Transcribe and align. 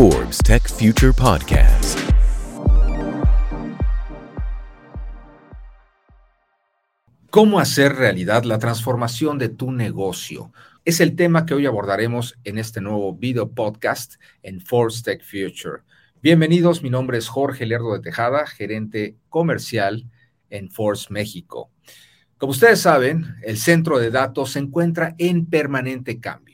Forbes 0.00 0.38
Tech 0.38 0.66
Future 0.66 1.12
Podcast. 1.12 1.98
¿Cómo 7.28 7.60
hacer 7.60 7.96
realidad 7.96 8.44
la 8.44 8.58
transformación 8.58 9.36
de 9.36 9.50
tu 9.50 9.72
negocio? 9.72 10.54
Es 10.86 11.00
el 11.00 11.16
tema 11.16 11.44
que 11.44 11.52
hoy 11.52 11.66
abordaremos 11.66 12.38
en 12.44 12.56
este 12.56 12.80
nuevo 12.80 13.14
video 13.14 13.50
podcast 13.50 14.14
en 14.42 14.62
Forbes 14.62 15.02
Tech 15.02 15.22
Future. 15.22 15.82
Bienvenidos, 16.22 16.82
mi 16.82 16.88
nombre 16.88 17.18
es 17.18 17.28
Jorge 17.28 17.66
Lerdo 17.66 17.92
de 17.92 18.00
Tejada, 18.00 18.46
gerente 18.46 19.18
comercial 19.28 20.06
en 20.48 20.70
Force 20.70 21.08
México. 21.12 21.70
Como 22.38 22.52
ustedes 22.52 22.80
saben, 22.80 23.36
el 23.42 23.58
centro 23.58 23.98
de 23.98 24.10
datos 24.10 24.52
se 24.52 24.60
encuentra 24.60 25.14
en 25.18 25.44
permanente 25.44 26.18
cambio. 26.20 26.49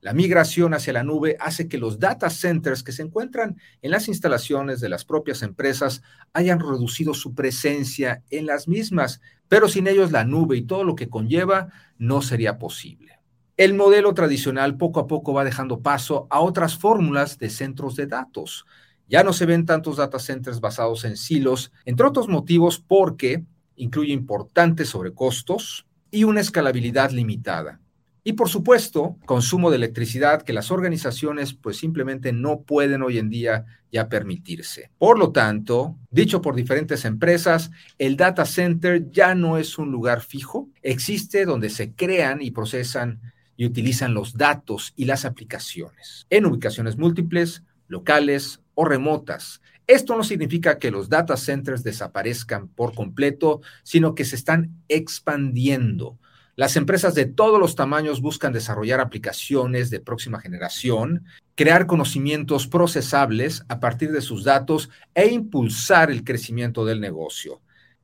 La 0.00 0.12
migración 0.12 0.74
hacia 0.74 0.92
la 0.92 1.02
nube 1.02 1.36
hace 1.40 1.68
que 1.68 1.76
los 1.76 1.98
data 1.98 2.30
centers 2.30 2.84
que 2.84 2.92
se 2.92 3.02
encuentran 3.02 3.56
en 3.82 3.90
las 3.90 4.06
instalaciones 4.06 4.80
de 4.80 4.88
las 4.88 5.04
propias 5.04 5.42
empresas 5.42 6.02
hayan 6.32 6.60
reducido 6.60 7.14
su 7.14 7.34
presencia 7.34 8.22
en 8.30 8.46
las 8.46 8.68
mismas, 8.68 9.20
pero 9.48 9.68
sin 9.68 9.88
ellos 9.88 10.12
la 10.12 10.24
nube 10.24 10.56
y 10.56 10.62
todo 10.62 10.84
lo 10.84 10.94
que 10.94 11.08
conlleva 11.08 11.68
no 11.98 12.22
sería 12.22 12.58
posible. 12.58 13.18
El 13.56 13.74
modelo 13.74 14.14
tradicional 14.14 14.76
poco 14.76 15.00
a 15.00 15.08
poco 15.08 15.32
va 15.32 15.42
dejando 15.42 15.80
paso 15.80 16.28
a 16.30 16.38
otras 16.38 16.78
fórmulas 16.78 17.38
de 17.38 17.50
centros 17.50 17.96
de 17.96 18.06
datos. 18.06 18.66
Ya 19.08 19.24
no 19.24 19.32
se 19.32 19.46
ven 19.46 19.66
tantos 19.66 19.96
data 19.96 20.20
centers 20.20 20.60
basados 20.60 21.04
en 21.04 21.16
silos, 21.16 21.72
entre 21.84 22.06
otros 22.06 22.28
motivos 22.28 22.78
porque 22.78 23.42
incluye 23.74 24.12
importantes 24.12 24.90
sobrecostos 24.90 25.86
y 26.12 26.22
una 26.22 26.40
escalabilidad 26.40 27.10
limitada. 27.10 27.80
Y 28.28 28.34
por 28.34 28.50
supuesto, 28.50 29.16
consumo 29.24 29.70
de 29.70 29.76
electricidad 29.76 30.42
que 30.42 30.52
las 30.52 30.70
organizaciones 30.70 31.54
pues 31.54 31.78
simplemente 31.78 32.30
no 32.30 32.60
pueden 32.60 33.00
hoy 33.00 33.16
en 33.16 33.30
día 33.30 33.64
ya 33.90 34.10
permitirse. 34.10 34.90
Por 34.98 35.18
lo 35.18 35.32
tanto, 35.32 35.96
dicho 36.10 36.42
por 36.42 36.54
diferentes 36.54 37.06
empresas, 37.06 37.70
el 37.96 38.18
data 38.18 38.44
center 38.44 39.10
ya 39.10 39.34
no 39.34 39.56
es 39.56 39.78
un 39.78 39.90
lugar 39.90 40.20
fijo, 40.20 40.68
existe 40.82 41.46
donde 41.46 41.70
se 41.70 41.94
crean 41.94 42.42
y 42.42 42.50
procesan 42.50 43.22
y 43.56 43.64
utilizan 43.64 44.12
los 44.12 44.34
datos 44.34 44.92
y 44.94 45.06
las 45.06 45.24
aplicaciones 45.24 46.26
en 46.28 46.44
ubicaciones 46.44 46.98
múltiples, 46.98 47.62
locales 47.86 48.60
o 48.74 48.84
remotas. 48.84 49.62
Esto 49.86 50.14
no 50.14 50.22
significa 50.22 50.78
que 50.78 50.90
los 50.90 51.08
data 51.08 51.38
centers 51.38 51.82
desaparezcan 51.82 52.68
por 52.68 52.94
completo, 52.94 53.62
sino 53.84 54.14
que 54.14 54.26
se 54.26 54.36
están 54.36 54.82
expandiendo 54.88 56.18
las 56.58 56.74
empresas 56.74 57.14
de 57.14 57.24
todos 57.24 57.60
los 57.60 57.76
tamaños 57.76 58.20
buscan 58.20 58.52
desarrollar 58.52 58.98
aplicaciones 58.98 59.90
de 59.90 60.00
próxima 60.00 60.40
generación, 60.40 61.24
crear 61.54 61.86
conocimientos 61.86 62.66
procesables 62.66 63.64
a 63.68 63.78
partir 63.78 64.10
de 64.10 64.20
sus 64.20 64.42
datos 64.42 64.90
e 65.14 65.28
impulsar 65.28 66.10
el 66.10 66.24
crecimiento 66.24 66.84
del 66.84 67.00
negocio. 67.00 67.60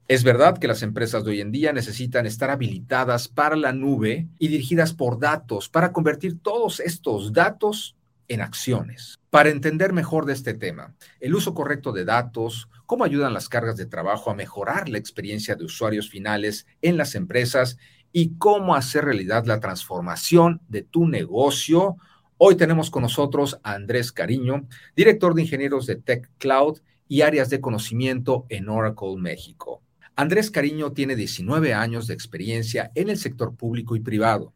Es 0.06 0.22
verdad 0.22 0.58
que 0.58 0.68
las 0.68 0.84
empresas 0.84 1.24
de 1.24 1.32
hoy 1.32 1.40
en 1.40 1.50
día 1.50 1.72
necesitan 1.72 2.26
estar 2.26 2.48
habilitadas 2.48 3.26
para 3.26 3.56
la 3.56 3.72
nube 3.72 4.28
y 4.38 4.46
dirigidas 4.46 4.94
por 4.94 5.18
datos 5.18 5.68
para 5.68 5.90
convertir 5.90 6.38
todos 6.40 6.78
estos 6.78 7.32
datos 7.32 7.96
en 8.28 8.40
acciones. 8.40 9.18
Para 9.30 9.50
entender 9.50 9.92
mejor 9.92 10.26
de 10.26 10.32
este 10.32 10.54
tema, 10.54 10.94
el 11.18 11.34
uso 11.34 11.54
correcto 11.54 11.90
de 11.90 12.04
datos, 12.04 12.68
cómo 12.86 13.02
ayudan 13.02 13.34
las 13.34 13.48
cargas 13.48 13.76
de 13.76 13.86
trabajo 13.86 14.30
a 14.30 14.36
mejorar 14.36 14.88
la 14.88 14.98
experiencia 14.98 15.56
de 15.56 15.64
usuarios 15.64 16.08
finales 16.08 16.66
en 16.82 16.96
las 16.96 17.16
empresas 17.16 17.78
y 18.16 18.38
cómo 18.38 18.76
hacer 18.76 19.04
realidad 19.06 19.44
la 19.44 19.58
transformación 19.58 20.60
de 20.68 20.82
tu 20.82 21.08
negocio. 21.08 21.96
Hoy 22.38 22.54
tenemos 22.54 22.88
con 22.88 23.02
nosotros 23.02 23.58
a 23.64 23.72
Andrés 23.72 24.12
Cariño, 24.12 24.68
director 24.94 25.34
de 25.34 25.42
ingenieros 25.42 25.84
de 25.86 25.96
Tech 25.96 26.30
Cloud 26.38 26.78
y 27.08 27.22
áreas 27.22 27.50
de 27.50 27.60
conocimiento 27.60 28.46
en 28.50 28.68
Oracle 28.68 29.16
México. 29.18 29.82
Andrés 30.14 30.52
Cariño 30.52 30.92
tiene 30.92 31.16
19 31.16 31.74
años 31.74 32.06
de 32.06 32.14
experiencia 32.14 32.92
en 32.94 33.10
el 33.10 33.18
sector 33.18 33.56
público 33.56 33.96
y 33.96 34.00
privado. 34.00 34.54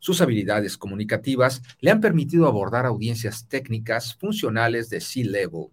Sus 0.00 0.20
habilidades 0.20 0.76
comunicativas 0.76 1.62
le 1.78 1.92
han 1.92 2.00
permitido 2.00 2.48
abordar 2.48 2.86
audiencias 2.86 3.46
técnicas 3.48 4.16
funcionales 4.16 4.90
de 4.90 5.00
C-Level, 5.00 5.68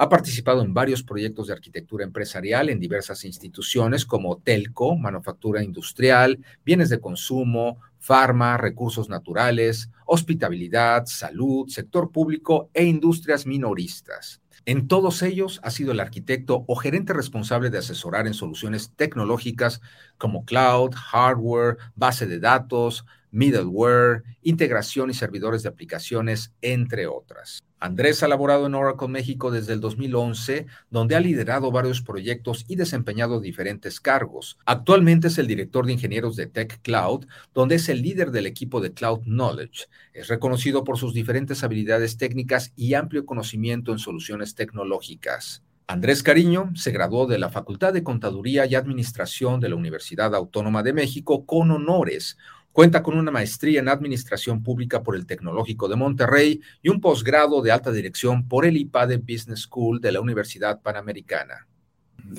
ha 0.00 0.08
participado 0.08 0.62
en 0.62 0.72
varios 0.72 1.02
proyectos 1.02 1.48
de 1.48 1.54
arquitectura 1.54 2.04
empresarial 2.04 2.70
en 2.70 2.78
diversas 2.78 3.24
instituciones 3.24 4.06
como 4.06 4.38
Telco, 4.38 4.96
manufactura 4.96 5.62
industrial, 5.62 6.38
bienes 6.64 6.88
de 6.88 7.00
consumo, 7.00 7.80
farma, 7.98 8.56
recursos 8.56 9.08
naturales, 9.08 9.90
hospitabilidad, 10.06 11.06
salud, 11.06 11.68
sector 11.68 12.12
público 12.12 12.70
e 12.74 12.84
industrias 12.84 13.44
minoristas. 13.44 14.40
En 14.66 14.86
todos 14.86 15.22
ellos 15.22 15.58
ha 15.64 15.70
sido 15.70 15.90
el 15.90 15.98
arquitecto 15.98 16.64
o 16.68 16.76
gerente 16.76 17.12
responsable 17.12 17.68
de 17.68 17.78
asesorar 17.78 18.28
en 18.28 18.34
soluciones 18.34 18.92
tecnológicas 18.94 19.80
como 20.16 20.44
cloud, 20.44 20.94
hardware, 20.94 21.76
base 21.96 22.26
de 22.26 22.38
datos, 22.38 23.04
middleware, 23.32 24.22
integración 24.42 25.10
y 25.10 25.14
servidores 25.14 25.64
de 25.64 25.70
aplicaciones, 25.70 26.52
entre 26.60 27.08
otras. 27.08 27.64
Andrés 27.80 28.22
ha 28.24 28.28
laborado 28.28 28.66
en 28.66 28.74
Oracle 28.74 29.06
México 29.06 29.52
desde 29.52 29.72
el 29.72 29.80
2011, 29.80 30.66
donde 30.90 31.14
ha 31.14 31.20
liderado 31.20 31.70
varios 31.70 32.02
proyectos 32.02 32.64
y 32.66 32.74
desempeñado 32.74 33.40
diferentes 33.40 34.00
cargos. 34.00 34.58
Actualmente 34.66 35.28
es 35.28 35.38
el 35.38 35.46
director 35.46 35.86
de 35.86 35.92
ingenieros 35.92 36.34
de 36.34 36.48
Tech 36.48 36.80
Cloud, 36.82 37.26
donde 37.54 37.76
es 37.76 37.88
el 37.88 38.02
líder 38.02 38.32
del 38.32 38.46
equipo 38.46 38.80
de 38.80 38.92
Cloud 38.92 39.20
Knowledge. 39.24 39.86
Es 40.12 40.26
reconocido 40.26 40.82
por 40.82 40.98
sus 40.98 41.14
diferentes 41.14 41.62
habilidades 41.62 42.16
técnicas 42.16 42.72
y 42.74 42.94
amplio 42.94 43.24
conocimiento 43.24 43.92
en 43.92 43.98
soluciones 43.98 44.56
tecnológicas. 44.56 45.62
Andrés 45.90 46.22
Cariño 46.22 46.70
se 46.74 46.90
graduó 46.90 47.26
de 47.26 47.38
la 47.38 47.48
Facultad 47.48 47.94
de 47.94 48.02
Contaduría 48.02 48.66
y 48.66 48.74
Administración 48.74 49.58
de 49.58 49.70
la 49.70 49.76
Universidad 49.76 50.34
Autónoma 50.34 50.82
de 50.82 50.92
México 50.92 51.46
con 51.46 51.70
honores 51.70 52.36
Cuenta 52.78 53.02
con 53.02 53.18
una 53.18 53.32
maestría 53.32 53.80
en 53.80 53.88
Administración 53.88 54.62
Pública 54.62 55.02
por 55.02 55.16
el 55.16 55.26
Tecnológico 55.26 55.88
de 55.88 55.96
Monterrey 55.96 56.60
y 56.80 56.90
un 56.90 57.00
posgrado 57.00 57.60
de 57.60 57.72
alta 57.72 57.90
dirección 57.90 58.46
por 58.46 58.64
el 58.64 58.76
IPADE 58.76 59.16
Business 59.16 59.62
School 59.62 60.00
de 60.00 60.12
la 60.12 60.20
Universidad 60.20 60.80
Panamericana. 60.80 61.66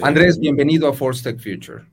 Andrés, 0.01 0.39
bienvenido 0.39 0.87
a 0.87 0.93
Force 0.93 1.23
Tech 1.23 1.43
Future. 1.43 1.83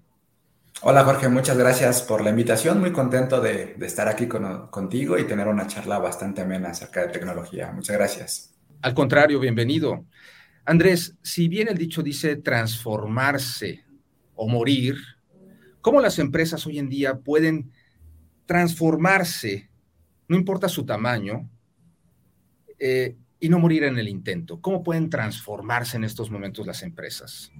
Hola 0.82 1.02
Jorge, 1.02 1.28
muchas 1.28 1.58
gracias 1.58 2.02
por 2.02 2.22
la 2.22 2.30
invitación. 2.30 2.78
Muy 2.78 2.92
contento 2.92 3.40
de, 3.40 3.74
estar 3.80 4.06
aquí 4.06 4.28
contigo 4.28 5.18
y 5.18 5.24
tener 5.24 5.48
una 5.48 5.66
charla 5.66 5.98
bastante 5.98 6.42
amena 6.42 6.68
acerca 6.68 7.00
de 7.00 7.08
tecnología. 7.08 7.72
Muchas 7.72 7.96
gracias. 7.96 8.54
Al 8.80 8.94
contrario, 8.94 9.40
bienvenido. 9.40 10.04
Andrés, 10.64 11.16
si 11.20 11.48
bien 11.48 11.66
el 11.66 11.76
dicho 11.76 12.00
dice 12.00 12.36
transformarse 12.36 13.84
o 14.36 14.46
morir, 14.46 14.94
¿cómo 15.80 16.00
las 16.00 16.20
empresas 16.20 16.64
hoy 16.64 16.78
en 16.78 16.88
día 16.88 17.16
pueden 17.16 17.72
transformarse, 18.46 19.68
no 20.28 20.36
importa 20.36 20.68
su 20.68 20.86
tamaño, 20.86 21.48
eh, 22.78 23.16
y 23.38 23.48
no 23.48 23.58
morir 23.58 23.84
en 23.84 23.98
el 23.98 24.08
intento? 24.08 24.60
¿Cómo 24.60 24.82
pueden 24.82 25.10
transformarse 25.10 25.96
en 25.96 26.04
esestos 26.04 26.30
momentos 26.30 26.66
las 26.66 26.82
empresas? 26.82 27.50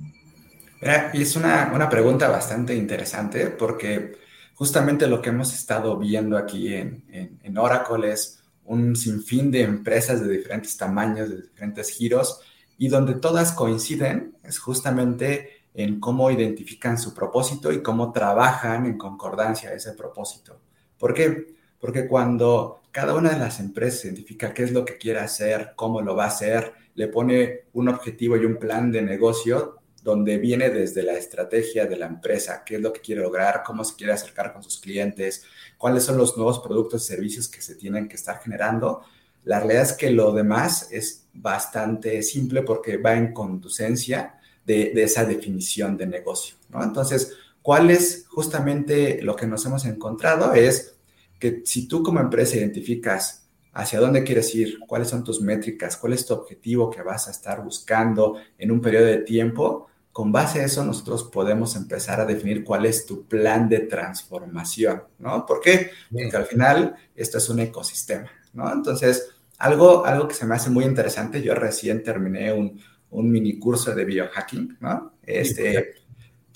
es 0.81 1.37
una, 1.37 1.89
pregunta 1.89 2.29
bastante 2.29 2.75
interesante 2.75 3.47
porque 3.47 4.19
justamente 4.55 5.07
lo 5.07 5.23
que 5.23 5.31
hemos 5.31 5.55
estado 5.55 5.99
viendo 5.99 6.37
aquí 6.37 6.73
en, 6.75 7.05
en, 7.43 7.59
Oracle 7.59 8.13
es 8.13 8.43
un 8.65 8.95
sinfín 8.95 9.51
de 9.51 9.63
empresas 9.63 10.21
de 10.21 10.37
diferentes 10.37 10.77
tamaños, 10.77 11.31
de 11.31 11.43
diferentes 11.43 11.91
giros, 11.91 12.41
y 12.79 12.89
donde 12.89 13.15
todas 13.15 13.53
coinciden 13.53 14.37
es 14.43 14.59
justamente 14.59 15.63
en 15.73 15.99
cómo 15.99 16.31
identifican 16.31 16.99
su 16.99 17.15
propósito 17.15 17.73
y 17.73 17.83
cómo 17.83 18.13
trabajan 18.13 18.87
en 18.87 18.99
concordancia 18.99 19.71
a 19.71 19.75
ese 19.75 19.93
propósito. 19.93 20.61
¿Por 20.99 21.15
qué? 21.15 21.55
Porque 21.79 22.07
cuando 22.07 22.83
cada 22.91 23.15
una 23.15 23.31
de 23.31 23.39
las 23.39 23.61
empresas 23.61 24.07
identifica 24.07 24.55
qué 24.55 24.63
es 24.63 24.73
lo 24.73 24.85
que 24.85 24.97
quiere 24.97 25.21
hacer, 25.21 25.73
cómo 25.77 26.01
lo 26.01 26.17
va 26.17 26.25
a 26.25 26.29
hacer, 26.29 26.73
le 26.95 27.09
pone 27.09 27.67
un 27.75 27.89
objetivo 27.89 28.37
y 28.37 28.47
un 28.47 28.57
plan 28.57 28.91
de 28.91 29.03
negocio 29.03 29.77
donde 30.03 30.39
viene 30.39 30.71
desde 30.71 31.03
la 31.03 31.15
estrategia 31.15 31.85
de 31.85 31.97
la 31.97 32.07
empresa, 32.07 32.63
qué 32.65 32.77
es 32.77 32.81
lo 32.81 32.93
que 32.93 33.01
quiere 33.01 33.21
lograr, 33.21 33.63
cómo 33.67 33.85
se 33.85 33.97
quiere 33.97 34.13
acercar 34.13 34.53
con 34.53 34.63
sus 34.63 34.79
clientes, 34.79 35.45
cuáles 35.77 36.05
son 36.05 36.17
los 36.17 36.37
nuevos 36.37 36.61
productos 36.61 37.05
y 37.05 37.09
servicios 37.09 37.49
que 37.49 37.61
se 37.61 37.75
tienen 37.75 38.09
que 38.09 38.15
estar 38.15 38.39
generando. 38.39 39.03
La 39.45 39.59
realidad 39.59 39.83
es 39.83 39.93
que 39.93 40.11
lo 40.11 40.33
demás 40.33 40.89
es 40.93 41.27
bastante 41.35 42.23
simple 42.23 42.63
porque 42.63 42.97
va 42.97 43.15
en 43.15 43.33
conducencia 43.33 44.39
de, 44.65 44.93
de 44.95 45.03
esa 45.03 45.25
definición 45.25 45.97
de 45.97 46.07
negocio, 46.07 46.57
¿no? 46.71 46.83
Entonces, 46.83 47.33
¿Cuál 47.67 47.91
es 47.91 48.27
justamente 48.29 49.21
lo 49.23 49.35
que 49.35 49.49
nos 49.49 49.67
hemos 49.67 49.85
encontrado? 49.87 50.55
Es 50.55 50.99
que 51.41 51.63
si 51.65 51.89
tú 51.89 52.01
como 52.01 52.21
empresa 52.21 52.57
identificas 52.57 53.49
hacia 53.73 53.99
dónde 53.99 54.23
quieres 54.23 54.55
ir, 54.55 54.79
cuáles 54.87 55.09
son 55.09 55.25
tus 55.25 55.41
métricas, 55.41 55.97
cuál 55.97 56.13
es 56.13 56.25
tu 56.25 56.35
objetivo 56.35 56.89
que 56.91 57.03
vas 57.03 57.27
a 57.27 57.33
estar 57.33 57.65
buscando 57.65 58.37
en 58.57 58.71
un 58.71 58.81
periodo 58.81 59.07
de 59.07 59.19
tiempo, 59.19 59.89
con 60.13 60.31
base 60.31 60.61
a 60.61 60.65
eso 60.65 60.85
nosotros 60.85 61.25
podemos 61.25 61.75
empezar 61.75 62.21
a 62.21 62.25
definir 62.25 62.63
cuál 62.63 62.87
es 62.87 63.05
tu 63.05 63.27
plan 63.27 63.69
de 63.69 63.81
transformación, 63.81 65.03
¿no? 65.19 65.45
¿Por 65.45 65.61
qué? 65.61 65.91
Porque 66.13 66.37
al 66.37 66.47
final 66.47 66.95
esto 67.17 67.39
es 67.39 67.49
un 67.49 67.59
ecosistema, 67.59 68.31
¿no? 68.53 68.73
Entonces, 68.73 69.31
algo, 69.59 70.07
algo 70.07 70.29
que 70.29 70.35
se 70.35 70.47
me 70.47 70.55
hace 70.55 70.71
muy 70.71 70.85
interesante, 70.85 71.43
yo 71.43 71.53
recién 71.57 72.05
terminé 72.05 72.53
un, 72.53 72.81
un 73.11 73.29
mini 73.29 73.59
curso 73.59 73.93
de 73.93 74.05
biohacking, 74.05 74.77
¿no? 74.79 75.15
Este, 75.25 76.06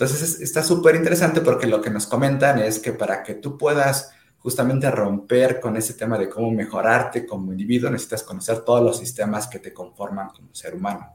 entonces 0.00 0.40
está 0.40 0.62
súper 0.62 0.96
interesante 0.96 1.42
porque 1.42 1.66
lo 1.66 1.82
que 1.82 1.90
nos 1.90 2.06
comentan 2.06 2.58
es 2.58 2.78
que 2.78 2.92
para 2.92 3.22
que 3.22 3.34
tú 3.34 3.58
puedas 3.58 4.12
justamente 4.38 4.90
romper 4.90 5.60
con 5.60 5.76
ese 5.76 5.92
tema 5.92 6.16
de 6.16 6.30
cómo 6.30 6.50
mejorarte 6.50 7.26
como 7.26 7.52
individuo, 7.52 7.90
necesitas 7.90 8.22
conocer 8.22 8.60
todos 8.60 8.82
los 8.82 8.96
sistemas 8.96 9.46
que 9.46 9.58
te 9.58 9.74
conforman 9.74 10.30
como 10.30 10.54
ser 10.54 10.74
humano. 10.74 11.14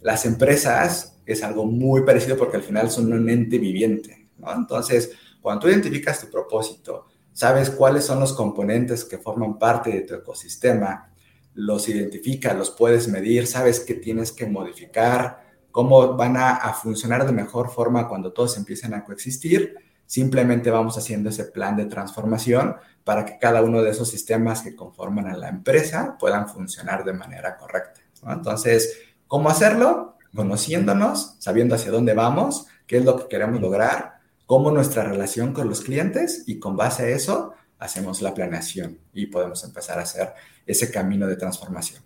Las 0.00 0.26
empresas 0.26 1.16
es 1.26 1.42
algo 1.42 1.66
muy 1.66 2.02
parecido 2.02 2.36
porque 2.36 2.56
al 2.56 2.62
final 2.62 2.88
son 2.88 3.12
un 3.12 3.28
ente 3.28 3.58
viviente, 3.58 4.28
¿no? 4.38 4.54
Entonces, 4.54 5.10
cuando 5.42 5.62
tú 5.62 5.68
identificas 5.68 6.20
tu 6.20 6.30
propósito, 6.30 7.06
sabes 7.32 7.68
cuáles 7.68 8.04
son 8.04 8.20
los 8.20 8.32
componentes 8.32 9.04
que 9.04 9.18
forman 9.18 9.58
parte 9.58 9.90
de 9.90 10.02
tu 10.02 10.14
ecosistema, 10.14 11.12
los 11.54 11.88
identificas, 11.88 12.56
los 12.56 12.70
puedes 12.70 13.08
medir, 13.08 13.48
sabes 13.48 13.80
qué 13.80 13.94
tienes 13.94 14.30
que 14.30 14.46
modificar, 14.46 15.43
cómo 15.74 16.16
van 16.16 16.36
a, 16.36 16.72
funcionar 16.72 17.26
de 17.26 17.32
mejor 17.32 17.68
forma 17.68 18.06
cuando 18.06 18.32
todos 18.32 18.56
empiecen 18.56 18.94
a 18.94 19.02
coexistir. 19.02 19.74
Simplemente 20.06 20.70
vamos 20.70 20.96
haciendo 20.96 21.30
ese 21.30 21.46
plan 21.46 21.76
de 21.76 21.86
transformación 21.86 22.76
para 23.02 23.24
que 23.24 23.38
cada 23.40 23.60
uno 23.60 23.82
de 23.82 23.90
esos 23.90 24.08
sistemas 24.08 24.62
que 24.62 24.76
conforman 24.76 25.26
a 25.26 25.36
la 25.36 25.48
empresa 25.48 26.16
puedan 26.16 26.48
funcionar 26.48 27.02
de 27.02 27.14
manera 27.14 27.56
correcta. 27.56 28.00
Entonces, 28.24 29.00
¿cómo 29.26 29.48
hacerlo? 29.48 30.16
Conociéndonos, 30.32 31.34
sabiendo 31.40 31.74
hacia 31.74 31.90
dónde 31.90 32.14
vamos, 32.14 32.68
qué 32.86 32.98
es 32.98 33.04
lo 33.04 33.16
que 33.16 33.26
queremos 33.26 33.60
lograr, 33.60 34.20
cómo 34.46 34.70
nuestra 34.70 35.02
relación 35.02 35.52
con 35.52 35.68
los 35.68 35.80
clientes 35.80 36.44
y 36.46 36.60
con 36.60 36.76
base 36.76 37.02
a 37.02 37.08
eso 37.08 37.52
hacemos 37.80 38.22
la 38.22 38.32
planeación 38.32 39.00
y 39.12 39.26
podemos 39.26 39.64
empezar 39.64 39.98
a 39.98 40.02
hacer 40.02 40.34
ese 40.66 40.92
camino 40.92 41.26
de 41.26 41.34
transformación. 41.34 42.00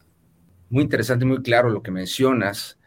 Muy 0.71 0.85
interesante, 0.85 1.27
muy 1.27 1.43
claro 1.43 1.69
lo 1.69 1.83
que 1.83 1.91
mencionas. 1.91 2.78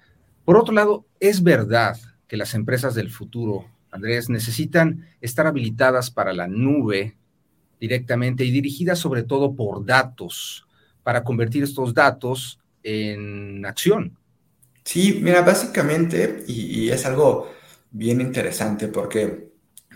Por 0.45 0.57
otro 0.57 0.73
lado, 0.73 1.05
es 1.19 1.43
verdad 1.43 1.97
que 2.27 2.37
las 2.37 2.53
empresas 2.53 2.95
del 2.95 3.09
futuro, 3.09 3.65
Andrés, 3.91 4.29
necesitan 4.29 5.07
estar 5.21 5.47
habilitadas 5.47 6.09
para 6.11 6.33
la 6.33 6.47
nube 6.47 7.17
directamente 7.79 8.45
y 8.45 8.51
dirigidas 8.51 8.99
sobre 8.99 9.23
todo 9.23 9.55
por 9.55 9.85
datos 9.85 10.65
para 11.03 11.23
convertir 11.23 11.63
estos 11.63 11.93
datos 11.93 12.59
en 12.83 13.65
acción. 13.65 14.17
Sí, 14.83 15.19
mira, 15.21 15.41
básicamente, 15.41 16.43
y, 16.47 16.89
es 16.89 17.05
algo 17.05 17.51
bien 17.91 18.21
interesante 18.21 18.87
porque, 18.87 19.51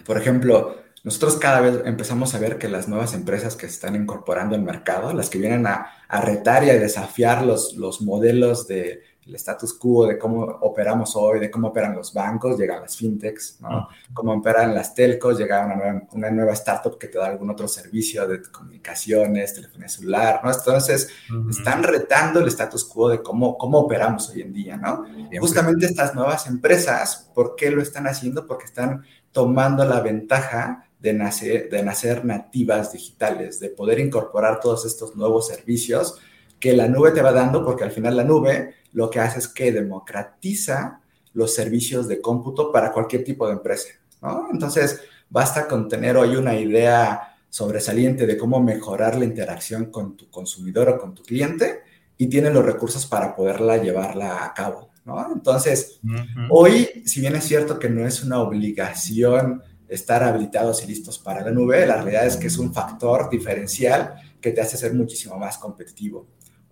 por 0.05 0.17
ejemplo, 0.17 0.77
nosotros 1.03 1.37
cada 1.37 1.61
vez 1.61 1.81
empezamos 1.85 2.33
a 2.33 2.39
ver 2.39 2.57
que 2.57 2.67
las 2.67 2.87
nuevas 2.87 3.13
empresas 3.13 3.55
que 3.55 3.67
se 3.67 3.73
están 3.73 3.95
incorporando 3.95 4.55
al 4.55 4.61
mercado, 4.61 5.13
las 5.13 5.29
que 5.29 5.37
vienen 5.37 5.67
a, 5.67 5.87
a 6.07 6.21
retar 6.21 6.63
y 6.63 6.69
a 6.69 6.79
desafiar 6.79 7.45
los, 7.45 7.75
los 7.75 8.01
modelos 8.01 8.67
del 8.67 9.01
de, 9.25 9.37
status 9.37 9.73
quo, 9.73 10.07
de 10.07 10.17
cómo 10.17 10.43
operamos 10.61 11.15
hoy, 11.15 11.39
de 11.39 11.49
cómo 11.49 11.69
operan 11.69 11.95
los 11.95 12.13
bancos, 12.13 12.57
llegan 12.57 12.81
las 12.81 12.95
fintechs, 12.95 13.57
¿no? 13.61 13.79
Uh 13.79 13.85
Cómo 14.13 14.33
operan 14.33 14.73
las 14.73 14.93
telcos, 14.93 15.37
llega 15.37 15.65
una 15.65 15.75
nueva, 15.75 16.01
una 16.11 16.31
nueva 16.31 16.53
startup 16.53 16.97
que 16.97 17.07
te 17.07 17.17
da 17.17 17.25
algún 17.25 17.49
otro 17.49 17.67
servicio 17.67 18.25
de 18.27 18.41
comunicaciones, 18.43 19.53
telefonía 19.53 19.89
celular, 19.89 20.39
¿no? 20.43 20.51
Entonces, 20.51 21.09
uh 21.29 21.33
-huh. 21.33 21.49
están 21.49 21.83
retando 21.83 22.39
el 22.39 22.47
status 22.47 22.85
quo 22.85 23.09
de 23.09 23.21
cómo, 23.21 23.57
cómo 23.57 23.79
operamos 23.79 24.29
hoy 24.29 24.41
en 24.41 24.53
día, 24.53 24.77
¿no? 24.77 25.05
Siempre. 25.05 25.39
Justamente 25.39 25.85
estas 25.85 26.15
nuevas 26.15 26.47
empresas, 26.47 27.29
¿por 27.33 27.55
qué 27.55 27.71
lo 27.71 27.81
están 27.81 28.07
haciendo? 28.07 28.45
Porque 28.47 28.65
están 28.65 29.03
tomando 29.31 29.83
la 29.83 29.99
ventaja 29.99 30.87
de 30.99 31.13
nacer, 31.13 31.69
de 31.69 31.83
nacer 31.83 32.25
nativas 32.25 32.93
digitales, 32.93 33.59
de 33.59 33.69
poder 33.69 33.99
incorporar 33.99 34.59
todos 34.59 34.85
estos 34.85 35.15
nuevos 35.15 35.47
servicios 35.47 36.19
que 36.59 36.73
la 36.73 36.87
nube 36.87 37.11
te 37.11 37.21
va 37.21 37.31
dando, 37.31 37.63
porque 37.63 37.83
al 37.83 37.91
final 37.91 38.15
la 38.17 38.23
nube 38.23 38.73
lo 38.95 39.09
que 39.09 39.19
hace 39.19 39.39
es 39.39 39.49
que 39.49 39.73
democratiza 39.73 41.01
los 41.33 41.53
servicios 41.53 42.07
de 42.07 42.21
cómputo 42.21 42.71
para 42.71 42.93
cualquier 42.93 43.25
tipo 43.25 43.45
de 43.45 43.53
empresa. 43.53 43.89
¿no? 44.21 44.47
Entonces, 44.51 45.01
basta 45.29 45.67
con 45.67 45.89
tener 45.89 46.15
hoy 46.15 46.37
una 46.37 46.57
idea 46.57 47.35
sobresaliente 47.49 48.25
de 48.25 48.37
cómo 48.37 48.61
mejorar 48.61 49.17
la 49.17 49.25
interacción 49.25 49.91
con 49.91 50.15
tu 50.15 50.29
consumidor 50.29 50.89
o 50.89 50.97
con 50.97 51.13
tu 51.13 51.23
cliente 51.23 51.81
y 52.17 52.27
tiene 52.27 52.49
los 52.49 52.65
recursos 52.65 53.05
para 53.05 53.35
poderla 53.35 53.77
llevarla 53.77 54.45
a 54.45 54.53
cabo. 54.53 54.91
¿no? 55.03 55.29
Entonces, 55.33 55.99
uh 56.01 56.07
-huh. 56.07 56.47
hoy, 56.51 57.03
si 57.05 57.19
bien 57.19 57.35
es 57.35 57.43
cierto 57.43 57.77
que 57.77 57.89
no 57.89 58.07
es 58.07 58.23
una 58.23 58.39
obligación 58.39 59.61
estar 59.89 60.23
habilitados 60.23 60.83
y 60.83 60.87
listos 60.87 61.19
para 61.19 61.41
la 61.41 61.51
nube, 61.51 61.85
la 61.85 62.01
realidad 62.01 62.25
es 62.25 62.37
que 62.37 62.47
es 62.47 62.57
un 62.57 62.73
factor 62.73 63.29
diferencial 63.29 64.15
que 64.39 64.51
te 64.51 64.61
hace 64.61 64.77
ser 64.77 64.93
muchísimo 64.93 65.37
más 65.37 65.57
competitivo. 65.57 66.27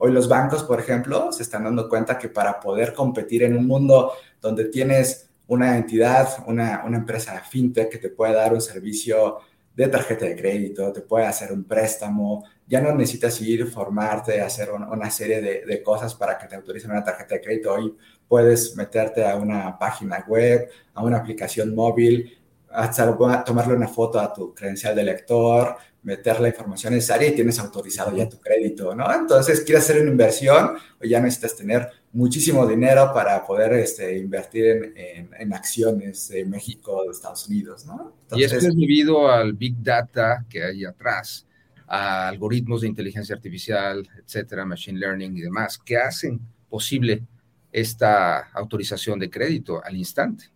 Hoy 0.05 0.11
los 0.11 0.27
bancos, 0.27 0.63
por 0.63 0.81
ejemplo, 0.81 1.31
se 1.31 1.44
están 1.44 1.63
dando 1.63 1.88
cuenta 1.88 2.17
que 2.17 2.27
para 2.27 2.59
poder 2.59 2.94
competir 2.94 3.41
en 3.44 3.55
un 3.55 3.65
mundo 3.65 4.11
donde 4.41 4.65
tienes 4.65 5.29
una 5.47 5.77
entidad, 5.77 6.44
una, 6.45 6.83
una 6.85 6.97
empresa 6.97 7.39
fintech 7.39 7.89
que 7.89 8.00
te 8.00 8.09
puede 8.09 8.33
dar 8.33 8.53
un 8.53 8.59
servicio 8.59 9.38
de 9.73 9.88
tarjeta 9.88 10.25
de 10.25 10.35
crédito, 10.35 10.91
te 10.91 11.00
puede 11.00 11.25
hacer 11.25 11.53
un 11.53 11.63
préstamo, 11.63 12.44
ya 12.67 12.81
no 12.81 12.94
necesitas 12.94 13.39
ir, 13.39 13.65
formarte, 13.67 14.41
hacer 14.41 14.71
una, 14.71 15.09
serie 15.09 15.41
de, 15.41 15.65
de, 15.65 15.81
cosas 15.81 16.13
para 16.15 16.38
que 16.38 16.47
te 16.47 16.57
autoricen 16.57 16.91
una 16.91 17.06
tarjeta 17.06 17.35
de 17.35 17.41
crédito. 17.41 17.73
Hoy 17.73 17.95
puedes 18.27 18.75
meterte 18.75 19.25
a 19.25 19.38
una 19.38 19.79
página 19.79 20.25
web, 20.27 20.67
a 20.95 21.01
una 21.01 21.19
aplicación 21.19 21.73
móvil, 21.73 22.38
hasta 22.69 23.15
tomarle 23.45 23.75
una 23.75 23.88
foto 23.88 24.19
a 24.19 24.33
tu 24.33 24.53
credencial 24.53 24.95
de 24.97 25.03
lector, 25.03 25.77
meter 26.03 26.39
la 26.39 26.50
información 26.50 26.94
necesaria 26.94 27.29
y 27.29 27.35
tienes 27.35 27.57
autorizado 27.59 28.15
ya 28.15 28.27
tu 28.27 28.39
crédito, 28.39 28.94
¿no? 28.94 29.11
Entonces, 29.13 29.61
quieres 29.61 29.85
hacer 29.85 30.01
una 30.01 30.11
inversión 30.11 30.75
o 31.01 31.05
ya 31.05 31.19
necesitas 31.19 31.55
tener 31.55 31.89
muchísimo 32.11 32.67
dinero 32.67 33.11
para 33.13 33.45
poder 33.45 33.73
este, 33.73 34.17
invertir 34.17 34.65
en, 34.65 34.97
en, 34.97 35.29
en 35.38 35.53
acciones 35.53 36.27
de 36.29 36.45
México, 36.45 37.03
de 37.05 37.11
Estados 37.11 37.47
Unidos, 37.47 37.85
¿no? 37.85 38.13
Entonces, 38.23 38.38
y 38.38 38.44
esto 38.44 38.67
es 38.67 38.75
debido 38.75 39.29
al 39.29 39.53
Big 39.53 39.75
Data 39.81 40.45
que 40.50 40.63
hay 40.63 40.85
atrás, 40.85 41.47
a 41.88 42.27
algoritmos 42.27 42.81
de 42.81 42.88
inteligencia 42.88 43.35
artificial, 43.35 44.07
etcétera, 44.23 44.65
machine 44.65 44.99
learning 44.99 45.38
y 45.38 45.41
demás, 45.41 45.77
que 45.77 45.97
hacen 45.97 46.39
posible 46.69 47.23
esta 47.71 48.49
autorización 48.51 49.19
de 49.19 49.29
crédito 49.29 49.83
al 49.83 49.95
instante. 49.95 50.52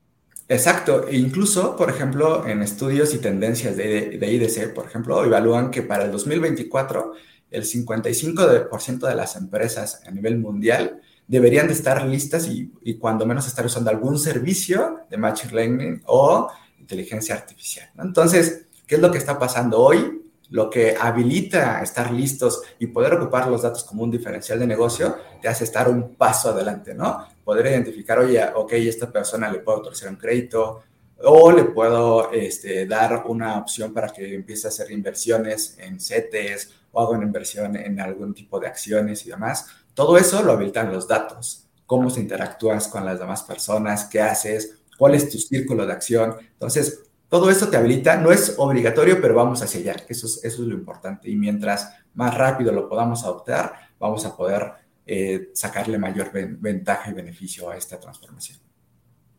Exacto, 0.49 1.07
e 1.07 1.17
incluso, 1.17 1.75
por 1.75 1.89
ejemplo, 1.89 2.47
en 2.47 2.61
estudios 2.61 3.13
y 3.13 3.19
tendencias 3.19 3.75
de, 3.75 4.17
IDC, 4.21 4.73
por 4.73 4.85
ejemplo, 4.85 5.23
evalúan 5.23 5.71
que 5.71 5.81
para 5.81 6.05
el 6.05 6.11
2024 6.11 7.13
el 7.51 7.63
55% 7.63 9.07
de 9.07 9.15
las 9.15 9.35
empresas 9.35 10.01
a 10.05 10.11
nivel 10.11 10.37
mundial 10.37 11.01
deberían 11.27 11.67
de 11.67 11.73
estar 11.73 12.05
listas 12.05 12.47
y, 12.47 12.71
y, 12.81 12.97
cuando 12.97 13.25
menos 13.25 13.45
estar 13.47 13.65
usando 13.65 13.89
algún 13.89 14.17
servicio 14.17 15.01
de 15.09 15.17
Machine 15.17 15.53
Learning 15.53 16.03
o 16.05 16.49
inteligencia 16.79 17.35
artificial. 17.35 17.89
Entonces, 17.99 18.67
¿qué 18.85 18.95
es 18.95 19.01
lo 19.01 19.11
que 19.11 19.17
está 19.17 19.37
pasando 19.37 19.79
hoy? 19.79 20.26
Lo 20.49 20.69
que 20.69 20.95
habilita 20.99 21.81
estar 21.81 22.11
listos 22.11 22.61
y 22.79 22.87
poder 22.87 23.13
ocupar 23.15 23.47
los 23.47 23.61
datos 23.61 23.83
como 23.83 24.03
un 24.03 24.11
diferencial 24.11 24.59
de 24.59 24.67
negocio 24.67 25.17
te 25.41 25.47
hace 25.47 25.65
estar 25.65 25.89
un 25.89 26.15
paso 26.15 26.51
adelante, 26.51 26.93
¿no? 26.93 27.27
Poder 27.43 27.65
identificar, 27.67 28.19
oye, 28.19 28.41
ok, 28.55 28.73
esta 28.73 29.11
persona 29.11 29.51
le 29.51 29.59
puedo 29.59 29.79
autorizar 29.79 30.09
un 30.09 30.15
crédito 30.15 30.83
o 31.23 31.51
le 31.51 31.65
puedo 31.65 32.31
este, 32.31 32.85
dar 32.85 33.23
una 33.25 33.57
opción 33.57 33.93
para 33.93 34.09
que 34.09 34.35
empiece 34.35 34.67
a 34.67 34.69
hacer 34.69 34.91
inversiones 34.91 35.77
en 35.79 35.99
CETES 35.99 36.73
o 36.91 37.01
hago 37.01 37.11
una 37.11 37.25
inversión 37.25 37.75
en 37.75 37.99
algún 37.99 38.33
tipo 38.33 38.59
de 38.59 38.67
acciones 38.67 39.25
y 39.25 39.29
demás. 39.29 39.67
Todo 39.93 40.17
eso 40.17 40.43
lo 40.43 40.53
habilitan 40.53 40.91
los 40.91 41.07
datos. 41.07 41.65
Cómo 41.85 42.09
se 42.09 42.19
interactúas 42.19 42.87
con 42.87 43.05
las 43.05 43.19
demás 43.19 43.43
personas, 43.43 44.05
qué 44.05 44.21
haces, 44.21 44.77
cuál 44.97 45.15
es 45.15 45.29
tu 45.29 45.37
círculo 45.37 45.85
de 45.85 45.93
acción. 45.93 46.35
Entonces, 46.39 47.06
todo 47.29 47.49
esto 47.49 47.69
te 47.69 47.77
habilita, 47.77 48.17
no 48.17 48.31
es 48.31 48.55
obligatorio, 48.57 49.19
pero 49.21 49.35
vamos 49.35 49.61
hacia 49.61 49.81
allá, 49.81 50.05
eso 50.07 50.27
es, 50.27 50.43
eso 50.43 50.61
es 50.61 50.67
lo 50.67 50.73
importante. 50.73 51.29
Y 51.29 51.35
mientras 51.35 51.93
más 52.13 52.35
rápido 52.35 52.71
lo 52.71 52.87
podamos 52.87 53.23
adoptar, 53.23 53.73
vamos 53.99 54.25
a 54.25 54.35
poder 54.35 54.71
eh, 55.05 55.49
sacarle 55.53 55.97
mayor 55.97 56.31
ventaja 56.33 57.09
y 57.09 57.13
beneficio 57.13 57.69
a 57.69 57.77
esta 57.77 57.99
transformación. 57.99 58.59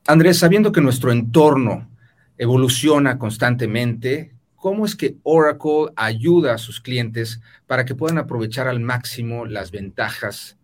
Andrés, 0.06 0.38
sabiendo 0.38 0.72
que 0.72 0.80
nuestro 0.80 1.12
entorno 1.12 1.90
evoluciona 2.38 3.18
constantemente, 3.18 4.34
¿cómo 4.54 4.86
es 4.86 4.96
que 4.96 5.16
Oracle 5.22 5.92
ayuda 5.96 6.54
a 6.54 6.58
sus 6.58 6.80
clientes 6.80 7.40
para 7.66 7.84
que 7.84 7.94
puedan 7.94 8.18
aprovechar 8.18 8.68
al 8.68 8.80
máximo 8.80 9.44
las 9.44 9.70
ventajas 9.70 10.56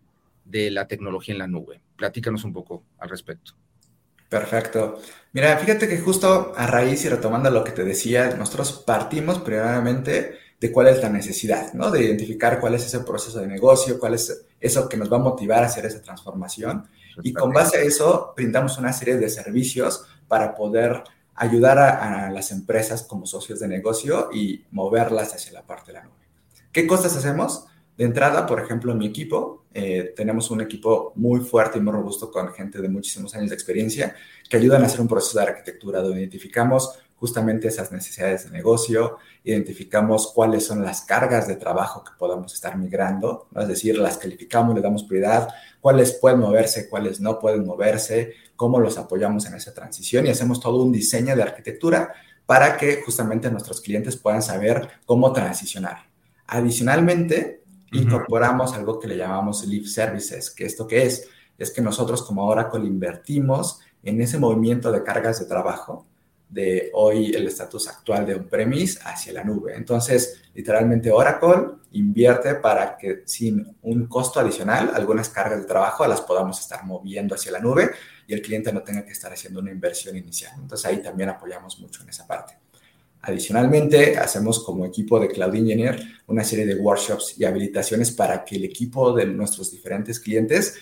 de 0.45 0.71
la 0.71 0.87
tecnología 0.87 1.33
en 1.33 1.39
la 1.39 1.47
nube? 1.47 1.81
Platícanos 1.95 2.43
un 2.43 2.53
poco 2.53 2.83
al 2.97 3.09
respecto. 3.09 3.53
Perfecto. 4.35 4.99
Mira, 5.31 5.57
fíjate 5.57 5.87
que 5.87 5.97
justo 5.97 6.51
a 6.57 6.67
raíz 6.67 7.05
y 7.05 7.09
retomando 7.09 7.49
lo 7.49 7.63
que 7.63 7.71
te 7.71 7.85
decía, 7.85 8.35
nosotros 8.35 8.83
partimos 8.85 9.39
primeramente 9.39 10.37
de 10.59 10.71
cuál 10.73 10.87
es 10.87 11.01
la 11.01 11.07
necesidad, 11.07 11.71
¿no? 11.71 11.89
De 11.89 12.03
identificar 12.03 12.59
cuál 12.59 12.75
es 12.75 12.85
ese 12.85 12.99
proceso 12.99 13.39
de 13.39 13.47
negocio, 13.47 13.97
cuál 13.97 14.15
es 14.15 14.45
eso 14.59 14.89
que 14.89 14.97
nos 14.97 15.09
va 15.09 15.15
a 15.15 15.21
motivar 15.21 15.63
a 15.63 15.67
hacer 15.67 15.85
esa 15.85 16.01
transformación. 16.01 16.85
Y 17.23 17.31
con 17.31 17.53
base 17.53 17.77
a 17.77 17.81
eso, 17.81 18.33
brindamos 18.35 18.77
una 18.77 18.91
serie 18.91 19.15
de 19.15 19.29
servicios 19.29 20.05
para 20.27 20.53
poder 20.53 21.01
ayudar 21.35 21.77
a, 21.79 22.25
a 22.25 22.29
las 22.29 22.51
empresas 22.51 23.03
como 23.03 23.25
socios 23.25 23.61
de 23.61 23.69
negocio 23.69 24.29
y 24.33 24.65
moverlas 24.71 25.33
hacia 25.33 25.53
la 25.53 25.65
parte 25.65 25.93
de 25.93 25.99
la 25.99 26.03
nube. 26.03 26.27
¿Qué 26.73 26.85
cosas 26.85 27.15
hacemos? 27.15 27.67
De 27.97 28.03
entrada, 28.03 28.45
por 28.45 28.59
ejemplo, 28.59 28.91
en 28.91 28.97
mi 28.97 29.07
equipo, 29.07 29.65
eh, 29.73 30.13
tenemos 30.15 30.51
un 30.51 30.61
equipo 30.61 31.13
muy 31.15 31.39
fuerte 31.39 31.77
y 31.77 31.81
muy 31.81 31.93
robusto 31.93 32.29
con 32.29 32.53
gente 32.53 32.81
de 32.81 32.89
muchísimos 32.89 33.33
años 33.35 33.49
de 33.49 33.55
experiencia 33.55 34.15
que 34.49 34.57
ayudan 34.57 34.83
a 34.83 34.87
hacer 34.87 35.01
un 35.01 35.07
proceso 35.07 35.39
de 35.39 35.45
arquitectura 35.45 36.01
donde 36.01 36.19
identificamos 36.19 36.99
justamente 37.15 37.69
esas 37.69 37.91
necesidades 37.91 38.45
de 38.45 38.51
negocio, 38.51 39.17
identificamos 39.43 40.31
cuáles 40.33 40.65
son 40.65 40.83
las 40.83 41.01
cargas 41.01 41.47
de 41.47 41.55
trabajo 41.55 42.03
que 42.03 42.11
podamos 42.17 42.53
estar 42.53 42.77
migrando, 42.77 43.47
es 43.55 43.67
decir, 43.67 43.97
las 43.97 44.17
calificamos, 44.17 44.75
le 44.75 44.81
damos 44.81 45.03
prioridad, 45.03 45.47
cuáles 45.79 46.13
pueden 46.13 46.39
moverse, 46.39 46.89
cuáles 46.89 47.21
no 47.21 47.39
pueden 47.39 47.65
moverse, 47.65 48.33
cómo 48.55 48.79
los 48.79 48.97
apoyamos 48.97 49.45
en 49.45 49.55
esa 49.55 49.73
transición 49.73 50.25
y 50.25 50.29
hacemos 50.29 50.59
todo 50.59 50.83
un 50.83 50.91
diseño 50.91 51.35
de 51.35 51.43
arquitectura 51.43 52.13
para 52.45 52.77
que 52.77 53.01
justamente 53.01 53.49
nuestros 53.49 53.81
clientes 53.81 54.17
puedan 54.17 54.41
saber 54.41 54.87
cómo 55.05 55.31
transicionar. 55.31 56.09
Adicionalmente, 56.47 57.63
incorporamos 57.97 58.73
algo 58.73 58.99
que 58.99 59.07
le 59.07 59.17
llamamos 59.17 59.65
Live 59.65 59.87
Services, 59.87 60.51
que 60.51 60.65
esto 60.65 60.87
que 60.87 61.05
es, 61.05 61.27
es 61.57 61.71
que 61.71 61.81
nosotros 61.81 62.23
como 62.23 62.45
Oracle 62.45 62.85
invertimos 62.85 63.79
en 64.03 64.21
ese 64.21 64.37
movimiento 64.37 64.91
de 64.91 65.03
cargas 65.03 65.39
de 65.39 65.45
trabajo 65.45 66.05
de 66.49 66.91
hoy 66.93 67.33
el 67.33 67.47
estatus 67.47 67.87
actual 67.87 68.25
de 68.25 68.35
on-premise 68.35 68.99
hacia 69.03 69.33
la 69.33 69.43
nube. 69.43 69.75
Entonces, 69.75 70.43
literalmente 70.53 71.11
Oracle 71.11 71.79
invierte 71.91 72.55
para 72.55 72.97
que 72.97 73.23
sin 73.25 73.75
un 73.81 74.07
costo 74.07 74.39
adicional, 74.39 74.91
algunas 74.93 75.29
cargas 75.29 75.59
de 75.59 75.65
trabajo 75.65 76.05
las 76.07 76.21
podamos 76.21 76.59
estar 76.59 76.85
moviendo 76.85 77.35
hacia 77.35 77.51
la 77.51 77.59
nube 77.59 77.91
y 78.27 78.33
el 78.33 78.41
cliente 78.41 78.71
no 78.71 78.83
tenga 78.83 79.03
que 79.05 79.11
estar 79.11 79.33
haciendo 79.33 79.59
una 79.59 79.71
inversión 79.71 80.15
inicial. 80.15 80.53
Entonces, 80.59 80.85
ahí 80.85 81.01
también 81.01 81.29
apoyamos 81.29 81.79
mucho 81.79 82.03
en 82.03 82.09
esa 82.09 82.27
parte. 82.27 82.57
Adicionalmente, 83.27 84.19
hacemos 84.19 84.63
como 84.63 84.85
equipo 84.85 85.19
de 85.19 85.29
Cloud 85.29 85.55
Engineer 85.55 85.99
una 86.27 86.43
serie 86.43 86.67
de 86.67 86.75
workshops 86.75 87.33
y 87.39 87.45
habilitaciones 87.45 88.11
para 88.11 88.45
que 88.45 88.57
el 88.57 88.65
equipo 88.65 89.13
de 89.13 89.25
nuestros 89.25 89.71
diferentes 89.71 90.19
clientes 90.19 90.75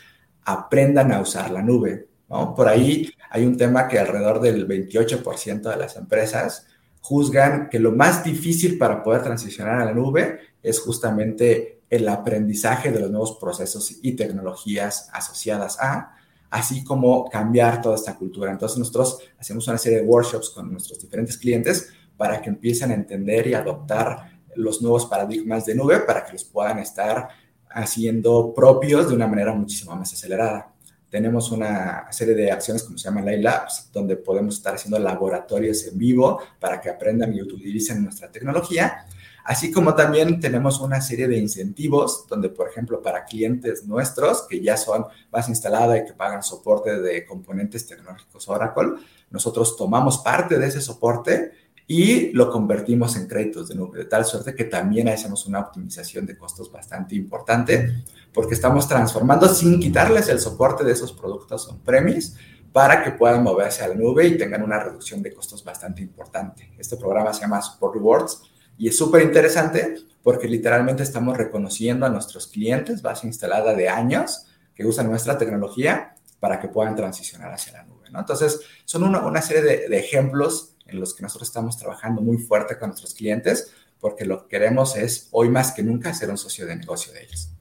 aprendan 0.43 1.13
a 1.13 1.21
usar 1.21 1.51
la 1.51 1.62
nube. 1.62 2.09
Por 2.27 2.67
ahí 2.67 3.09
hay 3.29 3.45
un 3.45 3.55
tema 3.55 3.88
que 3.88 3.97
alrededor 3.97 4.41
del 4.41 4.67
28% 4.67 5.62
de 5.62 5.77
las 5.77 5.95
empresas 5.95 6.67
juzgan 7.00 7.69
que 7.69 7.79
lo 7.79 7.93
más 7.93 8.25
difícil 8.25 8.77
para 8.77 9.01
poder 9.03 9.23
transicionar 9.23 9.79
a 9.79 9.85
la 9.85 9.93
nube 9.93 10.39
es 10.62 10.81
justamente 10.81 11.79
el 11.89 12.09
aprendizaje 12.09 12.91
de 12.91 13.00
los 13.00 13.09
nuevos 13.09 13.38
procesos 13.39 14.00
y 14.01 14.17
tecnologías 14.17 15.09
asociadas 15.13 15.79
a, 15.79 16.15
así 16.50 16.83
como 16.83 17.29
cambiar 17.29 17.81
toda 17.81 17.95
esta 17.95 18.17
cultura. 18.17 18.51
Entonces 18.51 18.77
nosotros 18.77 19.19
hacemos 19.39 19.65
una 19.69 19.77
serie 19.77 20.00
de 20.00 20.05
workshops 20.05 20.50
con 20.50 20.69
nuestros 20.71 21.00
diferentes 21.00 21.38
clientes 21.38 21.89
para 22.23 22.41
que 22.41 22.49
empiecen 22.49 22.91
a 22.91 22.93
entender 22.93 23.47
y 23.47 23.53
adoptar 23.53 24.39
los 24.55 24.81
nuevos 24.81 25.07
paradigmas 25.07 25.65
de 25.65 25.75
nube 25.75 25.99
para 25.99 26.23
que 26.23 26.31
los 26.31 26.45
puedan 26.45 26.79
estar 26.79 27.27
haciendo 27.69 28.53
propios 28.53 29.09
de 29.09 29.15
una 29.15 29.27
manera 29.27 29.53
muchísimo 29.53 29.93
más 29.93 30.13
acelerada 30.13 30.73
tenemos 31.13 31.51
una 31.51 32.11
serie 32.11 32.33
de 32.33 32.51
acciones 32.51 32.81
como 32.81 32.97
se 32.97 33.03
llama 33.03 33.21
Live 33.21 33.43
Labs, 33.43 33.91
donde 33.93 34.15
podemos 34.15 34.55
estar 34.55 34.73
haciendo 34.73 34.97
laboratorios 34.97 35.85
en 35.85 35.95
vivo 35.95 36.41
para 36.59 36.81
que 36.81 36.89
aprendan 36.89 37.31
y 37.35 37.39
utilicen 37.39 38.03
nuestra 38.03 38.31
tecnología. 38.31 39.05
Así 39.43 39.71
como 39.71 39.93
también 39.93 40.39
tenemos 40.39 40.79
una 40.79 41.01
serie 41.01 41.27
de 41.27 41.37
incentivos 41.37 42.25
donde, 42.27 42.49
por 42.49 42.67
ejemplo, 42.67 42.99
para 42.99 43.25
clientes 43.25 43.85
nuestros 43.85 44.47
que 44.49 44.59
ya 44.59 44.75
son 44.75 45.05
base 45.29 45.51
instalada 45.51 45.99
y 45.99 46.05
que 46.05 46.13
pagan 46.13 46.41
soporte 46.41 46.99
de 46.99 47.27
componentes 47.27 47.85
tecnológicos 47.85 48.49
Oracle, 48.49 48.93
nosotros 49.29 49.77
tomamos 49.77 50.17
parte 50.17 50.57
de 50.57 50.65
ese 50.65 50.81
soporte 50.81 51.51
y 51.95 52.31
lo 52.31 52.50
convertimos 52.50 53.15
en 53.17 53.27
créditos 53.27 53.69
de 53.69 53.75
nube, 53.75 54.00
de 54.00 54.05
tal 54.05 54.25
suerte 54.25 54.55
que 54.55 54.63
también 54.63 55.09
hacemos 55.09 55.45
una 55.45 55.59
optimización 55.59 56.25
de 56.25 56.35
costos 56.35 56.71
bastante 56.71 57.13
importante, 57.13 58.03
porque 58.33 58.55
estamos 58.55 58.88
transformando 58.88 59.47
sin 59.47 59.79
quitarles 59.79 60.27
el 60.29 60.39
soporte 60.39 60.83
de 60.83 60.91
esos 60.91 61.13
productos 61.13 61.67
on-premise 61.67 62.35
para 62.71 63.03
que 63.03 63.12
puedan 63.12 63.43
moverse 63.43 63.83
a 63.83 63.89
la 63.89 63.93
nube 63.93 64.25
y 64.25 64.39
tengan 64.39 64.63
una 64.63 64.79
reducción 64.79 65.21
de 65.21 65.35
costos 65.35 65.63
bastante 65.63 66.01
importante. 66.01 66.73
Este 66.79 66.97
programa 66.97 67.31
se 67.31 67.41
llama 67.41 67.62
Support 67.62 67.93
Rewards 67.93 68.41
y 68.75 68.88
es 68.88 68.97
súper 68.97 69.21
interesante 69.21 69.97
porque 70.23 70.47
literalmente 70.47 71.03
estamos 71.03 71.38
reconociendo 71.38 72.07
a 72.07 72.09
nuestros 72.09 72.47
clientes, 72.47 73.03
base 73.03 73.27
instalada 73.27 73.75
de 73.75 73.88
años, 73.88 74.47
que 74.73 74.83
usan 74.83 75.12
nuestra 75.12 75.38
tecnología 75.38 76.15
para 76.39 76.59
que 76.59 76.69
puedan 76.69 76.95
transicionar 76.95 77.53
hacia 77.53 77.73
la 77.73 77.83
nube. 77.83 78.09
¿no? 78.09 78.19
Entonces, 78.19 78.62
son 78.83 79.03
una, 79.03 79.23
una 79.23 79.43
serie 79.43 79.62
de, 79.62 79.89
de 79.89 80.00
ejemplos 80.00 80.72
en 80.85 80.99
los 80.99 81.13
que 81.13 81.23
nosotros 81.23 81.49
estamos 81.49 81.77
trabajando 81.77 82.21
muy 82.21 82.37
fuerte 82.37 82.77
con 82.77 82.89
nuestros 82.89 83.13
clientes, 83.13 83.73
porque 83.99 84.25
lo 84.25 84.43
que 84.43 84.49
queremos 84.49 84.97
es, 84.97 85.29
hoy 85.31 85.49
más 85.49 85.71
que 85.71 85.83
nunca, 85.83 86.13
ser 86.13 86.29
un 86.29 86.37
socio 86.37 86.65
de 86.65 86.75
negocio 86.75 87.13
de 87.13 87.23
ellos. 87.23 87.51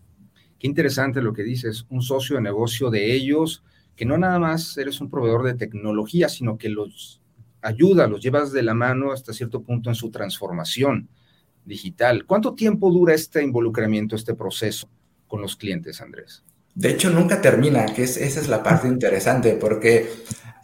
Qué 0.59 0.67
interesante 0.67 1.23
lo 1.23 1.33
que 1.33 1.43
dices, 1.43 1.87
un 1.89 2.03
socio 2.03 2.37
de 2.37 2.43
negocio 2.43 2.91
de 2.91 3.13
ellos, 3.13 3.65
que 3.97 4.05
no 4.05 4.19
nada 4.19 4.39
más 4.39 4.77
eres 4.79 5.01
un 5.01 5.11
proveedor 5.11 5.45
de 5.45 5.55
tecnología, 5.55 6.29
sino 6.29 6.59
que 6.59 6.69
los 6.69 7.21
ayuda, 7.61 8.09
los 8.09 8.21
llevas 8.21 8.53
de 8.53 8.63
la 8.63 8.75
mano 8.75 9.13
hasta 9.13 9.33
cierto 9.33 9.63
punto 9.63 9.89
en 9.89 9.95
su 9.95 10.11
transformación 10.11 11.09
digital. 11.65 12.27
¿Cuánto 12.27 12.55
tiempo 12.55 12.91
dura 12.91 13.15
este 13.15 13.43
involucramiento, 13.43 14.17
este 14.17 14.35
proceso 14.35 14.89
con 15.29 15.41
los 15.41 15.57
clientes, 15.57 16.01
Andrés? 16.01 16.43
De 16.75 16.91
hecho, 16.91 17.11
nunca 17.11 17.41
termina, 17.41 17.87
que 17.87 18.05
esa 18.05 18.23
es 18.23 18.49
la 18.49 18.63
parte 18.63 18.89
interesante, 18.89 19.53
porque 19.55 20.11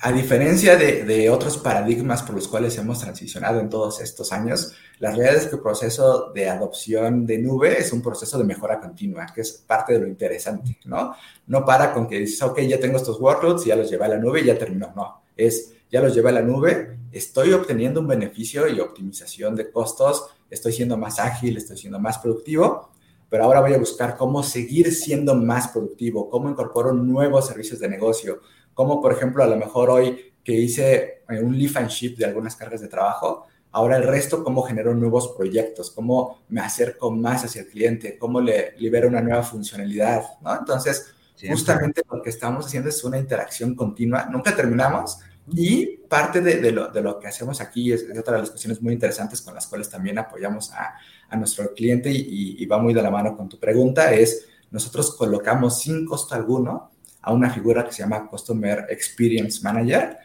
a 0.00 0.12
diferencia 0.12 0.76
de, 0.76 1.28
otros 1.28 1.58
paradigmas 1.58 2.22
por 2.22 2.36
los 2.36 2.46
cuales 2.46 2.78
hemos 2.78 3.00
transicionado 3.00 3.58
en 3.58 3.68
todos 3.68 4.00
estos 4.00 4.32
años, 4.32 4.72
la 5.00 5.10
realidad 5.10 5.36
es 5.36 5.46
que 5.48 5.56
el 5.56 5.62
proceso 5.62 6.30
de 6.32 6.48
adopción 6.48 7.26
de 7.26 7.38
nube 7.38 7.78
es 7.78 7.92
un 7.92 8.00
proceso 8.00 8.38
de 8.38 8.44
mejora 8.44 8.80
continua, 8.80 9.26
que 9.34 9.40
es 9.40 9.52
parte 9.52 9.94
de 9.94 10.00
lo 10.00 10.06
interesante, 10.06 10.78
¿no? 10.84 11.14
No 11.48 11.64
para 11.64 11.92
con 11.92 12.06
que 12.06 12.20
dices, 12.20 12.40
ok, 12.42 12.60
ya 12.60 12.78
tengo 12.78 12.96
estos 12.96 13.20
workloads, 13.20 13.64
ya 13.64 13.74
los 13.74 13.90
llevé 13.90 14.04
a 14.04 14.08
la 14.08 14.18
nube 14.18 14.40
y 14.40 14.44
ya 14.44 14.56
terminó, 14.56 14.92
no, 14.94 15.22
es, 15.36 15.72
ya 15.90 16.00
los 16.00 16.14
llevé 16.14 16.28
a 16.30 16.32
la 16.32 16.42
nube, 16.42 16.96
estoy 17.10 17.52
obteniendo 17.52 18.00
un 18.00 18.06
beneficio 18.06 18.68
y 18.68 18.78
optimización 18.78 19.56
de 19.56 19.70
costos, 19.70 20.26
estoy 20.48 20.72
siendo 20.72 20.96
más 20.96 21.18
ágil, 21.18 21.56
estoy 21.56 21.76
siendo 21.76 21.98
más 21.98 22.18
productivo, 22.18 22.90
pero 23.28 23.44
ahora 23.44 23.60
voy 23.60 23.74
a 23.74 23.78
buscar 23.78 24.16
cómo 24.16 24.42
seguir 24.42 24.92
siendo 24.92 25.34
más 25.34 25.68
productivo, 25.68 26.30
cómo 26.30 26.48
incorporo 26.48 26.92
nuevos 26.92 27.46
servicios 27.46 27.78
de 27.78 27.88
negocio, 27.88 28.40
como 28.74 29.00
por 29.00 29.12
ejemplo 29.12 29.42
a 29.42 29.46
lo 29.46 29.56
mejor 29.56 29.90
hoy 29.90 30.32
que 30.42 30.52
hice 30.52 31.22
eh, 31.28 31.42
un 31.42 31.56
lift 31.56 31.76
and 31.76 31.88
ship 31.88 32.16
de 32.16 32.24
algunas 32.24 32.56
cargas 32.56 32.80
de 32.80 32.88
trabajo, 32.88 33.46
ahora 33.72 33.96
el 33.96 34.04
resto 34.04 34.42
cómo 34.42 34.62
genero 34.62 34.94
nuevos 34.94 35.34
proyectos, 35.36 35.90
cómo 35.90 36.42
me 36.48 36.60
acerco 36.60 37.10
más 37.10 37.44
hacia 37.44 37.62
el 37.62 37.68
cliente, 37.68 38.16
cómo 38.18 38.40
le 38.40 38.74
libero 38.78 39.08
una 39.08 39.20
nueva 39.20 39.42
funcionalidad, 39.42 40.22
¿no? 40.40 40.56
Entonces, 40.56 41.12
justamente 41.46 42.02
lo 42.10 42.22
que 42.22 42.30
estamos 42.30 42.66
haciendo 42.66 42.88
es 42.88 43.04
una 43.04 43.18
interacción 43.18 43.74
continua, 43.74 44.26
nunca 44.30 44.56
terminamos 44.56 45.18
y 45.54 45.98
parte 46.08 46.40
de, 46.40 46.72
lo, 46.72 46.88
de 46.88 47.00
lo, 47.00 47.18
que 47.18 47.26
hacemos 47.26 47.60
aquí 47.60 47.92
es, 47.92 48.06
otra 48.18 48.34
de 48.34 48.40
las 48.40 48.50
cuestiones 48.50 48.82
muy 48.82 48.92
interesantes 48.92 49.40
con 49.42 49.54
las 49.54 49.66
cuales 49.66 49.88
también 49.88 50.18
apoyamos 50.18 50.72
a, 50.72 50.94
a 51.28 51.36
nuestro 51.36 51.74
cliente 51.74 52.10
y, 52.10 52.64
va 52.66 52.78
muy 52.78 52.94
de 52.94 53.02
la 53.02 53.10
mano 53.10 53.36
con 53.36 53.48
tu 53.48 53.58
pregunta, 53.58 54.12
es 54.12 54.46
nosotros 54.70 55.14
colocamos 55.16 55.80
sin 55.80 56.04
costo 56.06 56.34
alguno 56.34 56.90
a 57.22 57.32
una 57.32 57.50
figura 57.50 57.84
que 57.84 57.92
se 57.92 58.02
llama 58.02 58.28
Customer 58.28 58.86
Experience 58.88 59.60
Manager, 59.62 60.18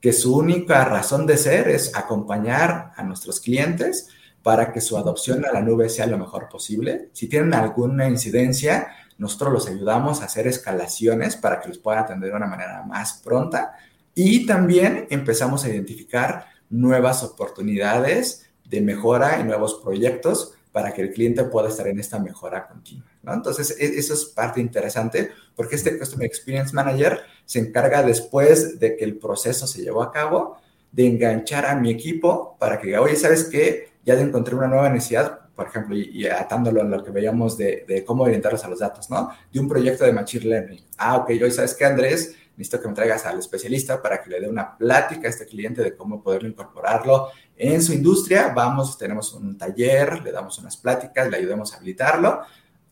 que 0.00 0.12
su 0.12 0.36
única 0.36 0.84
razón 0.84 1.26
de 1.26 1.36
ser 1.36 1.68
es 1.68 1.94
acompañar 1.94 2.92
a 2.96 3.02
nuestros 3.02 3.40
clientes 3.40 4.08
para 4.42 4.72
que 4.72 4.80
su 4.80 4.96
adopción 4.96 5.44
a 5.44 5.52
la 5.52 5.60
nube 5.60 5.88
sea 5.88 6.06
lo 6.06 6.18
mejor 6.18 6.48
posible. 6.48 7.08
Si 7.12 7.28
tienen 7.28 7.52
alguna 7.54 8.08
incidencia, 8.08 8.88
nosotros 9.18 9.52
los 9.52 9.68
ayudamos 9.68 10.20
a 10.20 10.26
hacer 10.26 10.46
escalaciones 10.46 11.36
para 11.36 11.60
que 11.60 11.68
los 11.68 11.78
puedan 11.78 12.04
atender 12.04 12.30
de 12.30 12.36
una 12.36 12.46
manera 12.46 12.84
más 12.86 13.20
pronta 13.24 13.74
y 14.14 14.46
también 14.46 15.06
empezamos 15.10 15.64
a 15.64 15.68
identificar 15.68 16.46
nuevas 16.70 17.22
oportunidades 17.22 18.45
de 18.68 18.80
mejora 18.80 19.40
y 19.40 19.44
nuevos 19.44 19.74
proyectos 19.74 20.54
para 20.72 20.92
que 20.92 21.02
el 21.02 21.12
cliente 21.12 21.44
pueda 21.44 21.68
estar 21.68 21.86
en 21.86 21.98
esta 21.98 22.18
mejora 22.18 22.68
continua. 22.68 23.06
¿no? 23.22 23.32
Entonces, 23.32 23.76
e, 23.78 23.98
eso 23.98 24.12
es 24.12 24.26
parte 24.26 24.60
interesante 24.60 25.30
porque 25.54 25.76
este 25.76 25.98
Customer 25.98 26.26
Experience 26.26 26.74
Manager 26.74 27.20
se 27.46 27.60
encarga 27.60 28.02
después 28.02 28.78
de 28.78 28.96
que 28.96 29.04
el 29.04 29.16
proceso 29.16 29.66
se 29.66 29.82
llevó 29.82 30.02
a 30.02 30.12
cabo 30.12 30.58
de 30.92 31.06
enganchar 31.06 31.64
a 31.66 31.74
mi 31.74 31.90
equipo 31.90 32.56
para 32.58 32.78
que, 32.78 32.98
oye, 32.98 33.16
¿sabes 33.16 33.44
qué? 33.44 33.90
Ya 34.04 34.14
encontré 34.14 34.54
una 34.54 34.68
nueva 34.68 34.90
necesidad, 34.90 35.45
por 35.56 35.68
ejemplo, 35.68 35.96
y, 35.96 36.26
atándolo 36.26 36.82
a 36.82 36.84
lo 36.84 37.02
que 37.02 37.10
veíamos 37.10 37.56
de, 37.56 37.84
de, 37.88 38.04
cómo 38.04 38.24
orientarlos 38.24 38.62
a 38.64 38.68
los 38.68 38.78
datos, 38.78 39.08
¿no? 39.10 39.30
De 39.50 39.58
un 39.58 39.66
proyecto 39.66 40.04
de 40.04 40.12
Machine 40.12 40.44
Learning. 40.44 40.84
Ah, 40.98 41.16
ok, 41.16 41.30
hoy 41.42 41.50
sabes 41.50 41.74
qué, 41.74 41.86
Andrés, 41.86 42.36
necesito 42.56 42.80
que 42.80 42.88
me 42.88 42.94
traigas 42.94 43.24
al 43.24 43.38
especialista 43.38 44.00
para 44.02 44.22
que 44.22 44.30
le 44.30 44.40
dé 44.40 44.48
una 44.48 44.76
plática 44.76 45.26
a 45.26 45.30
este 45.30 45.46
cliente 45.46 45.82
de 45.82 45.96
cómo 45.96 46.22
poderlo 46.22 46.48
incorporarlo 46.48 47.28
en 47.56 47.82
su 47.82 47.94
industria. 47.94 48.52
Vamos, 48.54 48.98
tenemos 48.98 49.32
un 49.32 49.56
taller, 49.56 50.22
le 50.22 50.30
damos 50.30 50.58
unas 50.58 50.76
pláticas, 50.76 51.30
le 51.30 51.38
ayudamos 51.38 51.72
a 51.72 51.78
habilitarlo. 51.78 52.42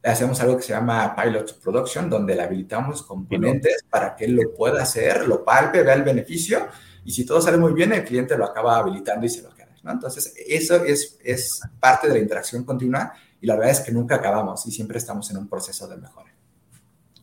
Hacemos 0.03 0.41
algo 0.41 0.57
que 0.57 0.63
se 0.63 0.73
llama 0.73 1.15
Pilot 1.15 1.61
Production, 1.61 2.11
donde 2.11 2.35
le 2.35 2.43
habilitamos 2.43 3.03
componentes 3.03 3.85
para 3.89 4.17
que 4.17 4.25
él 4.25 4.33
lo 4.33 4.55
pueda 4.55 4.83
hacer, 4.83 5.29
lo 5.29 5.45
palpe, 5.45 5.83
vea 5.83 5.95
el 5.95 6.03
beneficio 6.03 6.69
y 7.05 7.13
si 7.13 7.27
todo 7.27 7.41
sale 7.41 7.59
muy 7.59 7.73
bien, 7.75 7.93
el 7.93 8.05
cliente 8.05 8.37
lo 8.37 8.47
acaba 8.47 8.79
habilitando 8.79 9.27
y 9.27 9.29
se 9.29 9.43
lo. 9.43 9.54
¿No? 9.85 9.93
Entonces, 9.93 10.35
eso 10.49 10.85
es, 10.85 11.19
es 11.23 11.61
parte 11.79 12.09
de 12.09 12.15
la 12.15 12.21
interacción 12.21 12.65
continua 12.65 13.13
y 13.41 13.47
la 13.47 13.55
verdad 13.57 13.73
es 13.73 13.81
que 13.81 13.93
nunca 13.93 14.17
acabamos 14.17 14.67
y 14.67 14.71
siempre 14.71 14.99
estamos 14.99 15.31
en 15.31 15.37
un 15.37 15.49
proceso 15.49 15.87
de 15.87 15.99
mejora. 15.99 16.33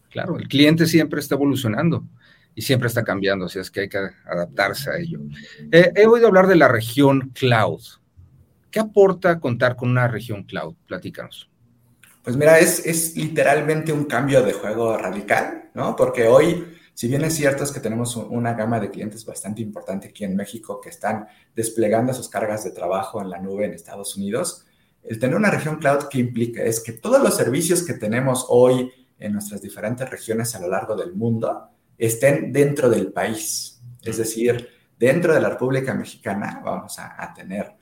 Claro, 0.10 0.38
el 0.38 0.48
cliente 0.48 0.86
siempre 0.86 1.20
está 1.20 1.36
evolucionando 1.36 2.06
y 2.54 2.62
siempre 2.62 2.88
está 2.88 3.04
cambiando, 3.04 3.46
así 3.46 3.60
es 3.60 3.72
que 3.72 3.82
hay 3.82 3.90
que 3.90 3.98
adaptarse 4.26 4.92
a 4.92 4.98
ello. 4.98 5.20
Eh, 5.72 5.92
he 5.96 6.06
oído 6.06 6.28
hablar 6.28 6.48
de 6.48 6.56
la 6.56 6.68
región 6.68 7.32
cloud. 7.34 7.82
¿Qué 8.70 8.80
aporta 8.80 9.40
contar 9.40 9.76
con 9.76 9.90
una 9.90 10.08
región 10.08 10.44
cloud? 10.44 10.76
Platícanos. 10.86 11.50
Pues 12.24 12.36
mira, 12.38 12.60
es, 12.60 12.86
es 12.86 13.18
literalmente 13.18 13.92
un 13.92 14.06
cambio 14.06 14.44
de 14.44 14.54
juego 14.54 14.96
radical, 14.98 15.72
¿no? 15.74 15.96
Porque 15.96 16.28
hoy, 16.28 16.78
si 16.94 17.08
bien 17.08 17.24
es 17.24 17.36
cierto 17.36 17.64
es 17.64 17.72
que 17.72 17.80
tenemos 17.80 18.16
una 18.16 18.54
gama 18.54 18.80
de 18.80 18.90
clientes 18.90 19.26
bastante 19.26 19.62
importante 19.62 20.10
aquí 20.10 20.24
en 20.24 20.36
México 20.36 20.80
que 20.82 20.90
están 20.90 21.28
desplegando 21.56 22.14
sus 22.14 22.30
cargas 22.30 22.64
de 22.64 22.72
trabajo 22.72 23.22
en 23.22 23.30
la 23.30 23.40
nube 23.40 23.66
en 23.66 23.74
Estados 23.74 24.16
Unidos, 24.16 24.66
el 25.04 25.18
tener 25.18 25.36
una 25.36 25.50
región 25.50 25.78
cloud 25.78 26.10
que 26.10 26.20
implica 26.20 26.62
es 26.64 26.80
que 26.80 26.94
todos 26.94 27.22
los 27.22 27.36
servicios 27.36 27.84
que 27.84 27.94
tenemos 27.94 28.46
hoy 28.50 28.92
en 29.18 29.34
nuestras 29.34 29.62
diferentes 29.62 30.10
regiones 30.10 30.54
a 30.56 30.60
lo 30.60 30.68
largo 30.68 30.96
del 30.96 31.14
mundo 31.14 31.70
estén 31.98 32.52
dentro 32.52 32.90
del 32.90 33.12
país. 33.12 33.82
Es 34.02 34.18
decir, 34.18 34.68
dentro 34.98 35.34
de 35.34 35.42
la 35.42 35.50
República 35.50 35.94
Mexicana 35.94 36.62
vamos 36.64 36.98
a, 37.00 37.34
tener 37.34 37.76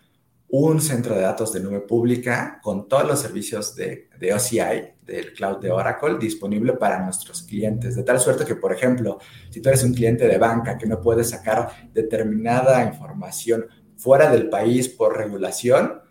un 0.51 0.82
centro 0.82 1.15
de 1.15 1.22
datos 1.22 1.53
de 1.53 1.60
nube 1.60 1.82
pública 1.82 2.60
con 2.62 2.88
todos 2.88 3.08
los 3.08 3.20
servicios 3.20 3.75
de, 3.75 4.10
de, 4.18 4.34
OCI, 4.34 4.94
del 5.06 5.34
cloud 5.34 5.58
de 5.60 5.72
Oracle, 5.72 6.18
disponible 6.20 6.74
para 6.74 7.03
nuestros 7.03 7.44
clientes. 7.44 7.96
De 7.96 8.03
tal 8.03 8.20
suerte 8.20 8.46
que, 8.46 8.56
por 8.56 8.74
ejemplo, 8.74 9.20
si 9.50 9.62
tú 9.62 9.70
eres 9.70 9.84
un 9.84 9.94
cliente 9.94 10.27
de 10.27 10.38
banca 10.38 10.77
que 10.77 10.88
no 10.88 11.00
puede 11.00 11.24
sacar 11.24 11.89
determinada 11.94 12.84
información 12.84 13.68
fuera 13.96 14.32
del 14.32 14.50
país 14.50 14.89
por 14.89 15.15
regulación, 15.15 16.01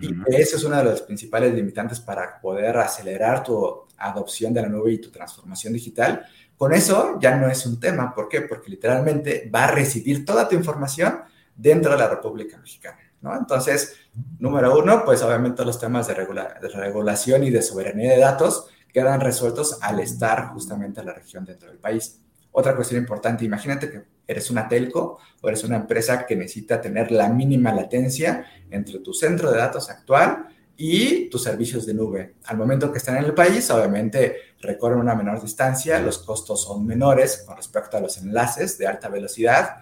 y 0.00 0.14
eso 0.28 0.56
es 0.56 0.62
una 0.62 0.78
de 0.78 0.84
las 0.84 1.02
principales 1.02 1.52
limitantes 1.52 1.98
para 1.98 2.40
poder 2.40 2.76
acelerar 2.76 3.42
tu 3.42 3.86
adopción 3.96 4.54
de 4.54 4.62
la 4.62 4.68
nube 4.68 4.92
y 4.92 4.98
tu 4.98 5.10
transformación 5.10 5.72
digital, 5.72 6.24
con 6.56 6.72
eso 6.72 7.18
ya 7.20 7.36
no 7.36 7.48
es 7.48 7.66
un 7.66 7.80
tema. 7.80 8.14
¿Por 8.14 8.28
qué? 8.28 8.42
Porque 8.42 8.70
literalmente 8.70 9.50
va 9.52 9.64
a 9.64 9.70
recibir 9.72 10.24
toda 10.24 10.48
tu 10.48 10.54
información 10.54 11.20
dentro 11.56 11.92
de 11.92 11.98
la 11.98 12.08
República 12.08 12.56
Mexicana. 12.58 12.98
¿No? 13.24 13.36
Entonces, 13.36 13.96
número 14.38 14.78
uno, 14.78 15.02
pues 15.04 15.22
obviamente 15.22 15.64
los 15.64 15.80
temas 15.80 16.06
de, 16.06 16.14
de, 16.14 16.68
regulación 16.68 17.42
y 17.42 17.50
de 17.50 17.62
soberanía 17.62 18.12
de 18.12 18.18
datos 18.20 18.68
quedan 18.92 19.20
resueltos 19.20 19.78
al 19.80 19.98
estar 19.98 20.50
justamente 20.50 21.00
en 21.00 21.06
la 21.06 21.14
región 21.14 21.44
dentro 21.44 21.68
del 21.68 21.78
país. 21.78 22.20
Otra 22.52 22.76
cuestión 22.76 23.00
importante, 23.00 23.44
imagínate 23.44 23.90
que 23.90 24.02
eres 24.28 24.50
una 24.50 24.68
telco 24.68 25.18
o 25.40 25.48
eres 25.48 25.64
una 25.64 25.76
empresa 25.76 26.26
que 26.26 26.36
necesita 26.36 26.80
tener 26.80 27.10
la 27.10 27.28
mínima 27.28 27.72
latencia 27.74 28.46
entre 28.70 29.00
tu 29.00 29.12
centro 29.12 29.50
de 29.50 29.58
datos 29.58 29.90
actual 29.90 30.48
y 30.76 31.28
tus 31.30 31.42
servicios 31.42 31.86
de 31.86 31.94
nube. 31.94 32.34
Al 32.44 32.56
momento 32.56 32.92
que 32.92 32.98
están 32.98 33.16
en 33.16 33.24
el 33.24 33.34
país, 33.34 33.70
obviamente 33.70 34.36
recorren 34.60 34.98
una 34.98 35.14
menor 35.14 35.40
distancia, 35.40 35.98
los 36.00 36.18
costos 36.18 36.62
son 36.62 36.86
menores 36.86 37.42
con 37.46 37.56
respecto 37.56 37.96
a 37.96 38.00
los 38.00 38.18
enlaces 38.18 38.78
de 38.78 38.86
alta 38.86 39.08
velocidad, 39.08 39.78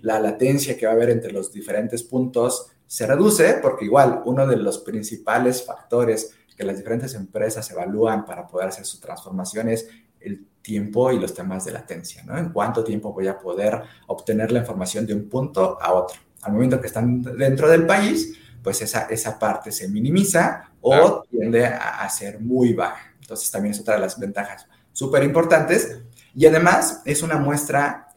la 0.00 0.20
latencia 0.20 0.76
que 0.76 0.86
va 0.86 0.92
a 0.92 0.94
haber 0.94 1.10
entre 1.10 1.32
los 1.32 1.52
diferentes 1.52 2.02
puntos 2.02 2.70
se 2.88 3.06
reduce 3.06 3.58
porque 3.62 3.84
igual 3.84 4.22
uno 4.24 4.46
de 4.46 4.56
los 4.56 4.78
principales 4.78 5.62
factores 5.62 6.34
que 6.56 6.64
las 6.64 6.76
diferentes 6.76 7.14
empresas 7.14 7.70
evalúan 7.70 8.24
para 8.24 8.46
poder 8.46 8.68
hacer 8.68 8.84
su 8.84 8.98
transformación 8.98 9.68
es 9.68 9.88
el 10.18 10.46
tiempo 10.62 11.12
y 11.12 11.20
los 11.20 11.34
temas 11.34 11.66
de 11.66 11.72
latencia, 11.72 12.24
¿no? 12.24 12.36
En 12.36 12.50
cuánto 12.50 12.82
tiempo 12.82 13.12
voy 13.12 13.28
a 13.28 13.38
poder 13.38 13.80
obtener 14.08 14.50
la 14.50 14.60
información 14.60 15.06
de 15.06 15.14
un 15.14 15.28
punto 15.28 15.78
a 15.80 15.92
otro. 15.92 16.18
Al 16.42 16.52
momento 16.54 16.80
que 16.80 16.88
están 16.88 17.22
dentro 17.22 17.68
del 17.68 17.86
país, 17.86 18.36
pues 18.62 18.82
esa, 18.82 19.02
esa 19.02 19.38
parte 19.38 19.70
se 19.70 19.88
minimiza 19.88 20.72
o 20.80 21.22
tiende 21.30 21.66
a, 21.66 22.00
a, 22.00 22.08
ser 22.08 22.40
muy 22.40 22.72
baja. 22.72 23.14
Entonces 23.20 23.50
también 23.50 23.74
es 23.74 23.80
otra 23.80 23.94
de 23.94 24.00
las 24.00 24.18
ventajas 24.18 24.66
súper 24.92 25.22
importantes. 25.22 26.00
Y 26.34 26.46
además 26.46 27.02
es 27.04 27.22
una 27.22 27.36
muestra 27.36 28.07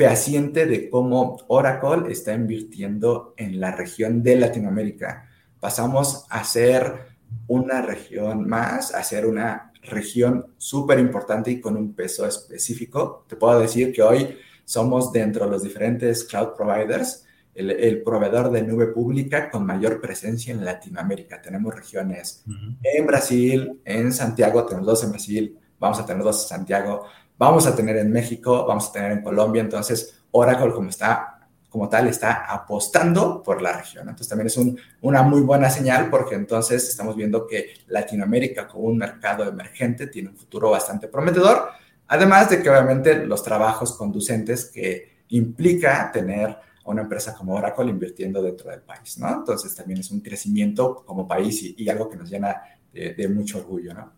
fehaciente 0.00 0.64
de 0.64 0.88
cómo 0.88 1.36
Oracle 1.48 2.10
está 2.10 2.32
invirtiendo 2.32 3.34
en 3.36 3.60
la 3.60 3.72
región 3.72 4.22
de 4.22 4.34
Latinoamérica. 4.34 5.28
Pasamos 5.60 6.24
a 6.30 6.42
ser 6.42 7.10
una 7.48 7.82
región 7.82 8.48
más, 8.48 8.94
a 8.94 9.02
ser 9.04 9.26
una 9.26 9.74
región 9.82 10.54
súper 10.56 11.00
importante 11.00 11.50
y 11.50 11.60
con 11.60 11.76
un 11.76 11.92
peso 11.92 12.26
específico. 12.26 13.26
Te 13.28 13.36
puedo 13.36 13.60
decir 13.60 13.92
que 13.92 14.00
hoy 14.00 14.38
somos 14.64 15.12
dentro 15.12 15.44
de 15.44 15.50
los 15.50 15.62
diferentes 15.62 16.24
cloud 16.24 16.54
providers 16.56 17.26
el, 17.54 18.02
proveedor 18.02 18.50
de 18.50 18.62
nube 18.62 18.86
pública 18.86 19.50
con 19.50 19.66
mayor 19.66 20.00
presencia 20.00 20.54
en 20.54 20.64
Latinoamérica. 20.64 21.42
Tenemos 21.42 21.74
regiones 21.74 22.42
en 22.82 23.06
Brasil, 23.06 23.82
en 23.84 24.14
Santiago, 24.14 24.64
tenemos 24.64 24.86
dos 24.86 25.04
en 25.04 25.10
Brasil, 25.10 25.58
vamos 25.78 25.98
a 26.00 26.06
tener 26.06 26.22
dos 26.22 26.44
en 26.44 26.48
Santiago, 26.48 27.04
vamos 27.40 27.66
a 27.66 27.74
tener 27.74 27.96
en 27.96 28.12
México, 28.12 28.66
vamos 28.66 28.90
a 28.90 28.92
tener 28.92 29.12
en 29.12 29.22
Colombia. 29.22 29.62
Entonces, 29.62 30.22
Oracle 30.30 30.72
como 30.72 30.90
está 30.90 31.38
como 31.70 31.88
tal 31.88 32.08
está 32.08 32.52
apostando 32.52 33.42
por 33.44 33.62
la 33.62 33.78
región. 33.78 34.02
Entonces 34.08 34.28
también 34.28 34.48
es 34.48 34.58
una 35.00 35.22
muy 35.22 35.40
buena 35.40 35.70
señal 35.70 36.10
porque 36.10 36.34
entonces 36.34 36.88
estamos 36.88 37.14
viendo 37.14 37.46
que 37.46 37.74
Latinoamérica 37.86 38.66
como 38.66 38.84
un 38.88 38.98
mercado 38.98 39.48
emergente 39.48 40.08
tiene 40.08 40.30
un 40.30 40.36
futuro 40.36 40.70
bastante 40.70 41.06
prometedor, 41.06 41.68
además 42.08 42.50
de 42.50 42.60
que 42.60 42.68
obviamente 42.68 43.24
los 43.24 43.44
trabajos 43.44 43.96
conducentes 43.96 44.64
que 44.64 45.20
implica 45.28 46.10
tener 46.12 46.56
una 46.86 47.02
empresa 47.02 47.36
como 47.36 47.54
Oracle 47.54 47.88
invirtiendo 47.88 48.42
dentro 48.42 48.68
del 48.68 48.80
país, 48.80 49.16
¿no? 49.18 49.32
Entonces 49.32 49.72
también 49.72 50.00
es 50.00 50.10
un 50.10 50.20
crecimiento 50.22 51.04
como 51.06 51.28
país 51.28 51.62
y, 51.62 51.88
algo 51.88 52.10
que 52.10 52.16
nos 52.16 52.28
llena 52.28 52.62
de, 52.92 53.28
mucho 53.28 53.58
orgullo, 53.58 53.94
¿no? 53.94 54.12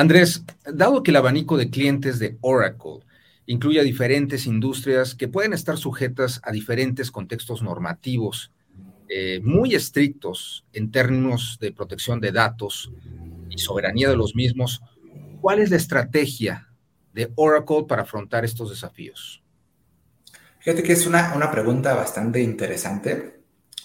Andrés, 0.00 0.42
dado 0.64 1.02
que 1.02 1.10
el 1.10 1.18
abanico 1.18 1.58
de 1.58 1.68
clientes 1.68 2.18
de 2.18 2.38
Oracle 2.40 3.00
incluye 3.44 3.80
a 3.80 3.82
diferentes 3.82 4.46
industrias 4.46 5.14
que 5.14 5.28
pueden 5.28 5.52
estar 5.52 5.76
sujetas 5.76 6.40
a 6.42 6.52
diferentes 6.52 7.10
contextos 7.10 7.62
normativos 7.62 8.50
eh, 9.10 9.40
muy 9.42 9.74
estrictos 9.74 10.64
en 10.72 10.90
términos 10.90 11.58
de 11.60 11.72
protección 11.72 12.18
de 12.18 12.32
datos 12.32 12.90
y 13.50 13.58
soberanía 13.58 14.08
de 14.08 14.16
los 14.16 14.34
mismos, 14.34 14.80
¿cuál 15.42 15.58
es 15.58 15.68
la 15.68 15.76
estrategia 15.76 16.72
de 17.12 17.30
Oracle 17.34 17.84
para 17.86 18.02
afrontar 18.02 18.46
estos 18.46 18.70
desafíos? 18.70 19.42
Fíjate 20.60 20.82
que 20.82 20.94
es 20.94 21.06
una, 21.06 21.34
una 21.34 21.50
pregunta 21.50 21.94
bastante 21.94 22.40
interesante, 22.40 23.39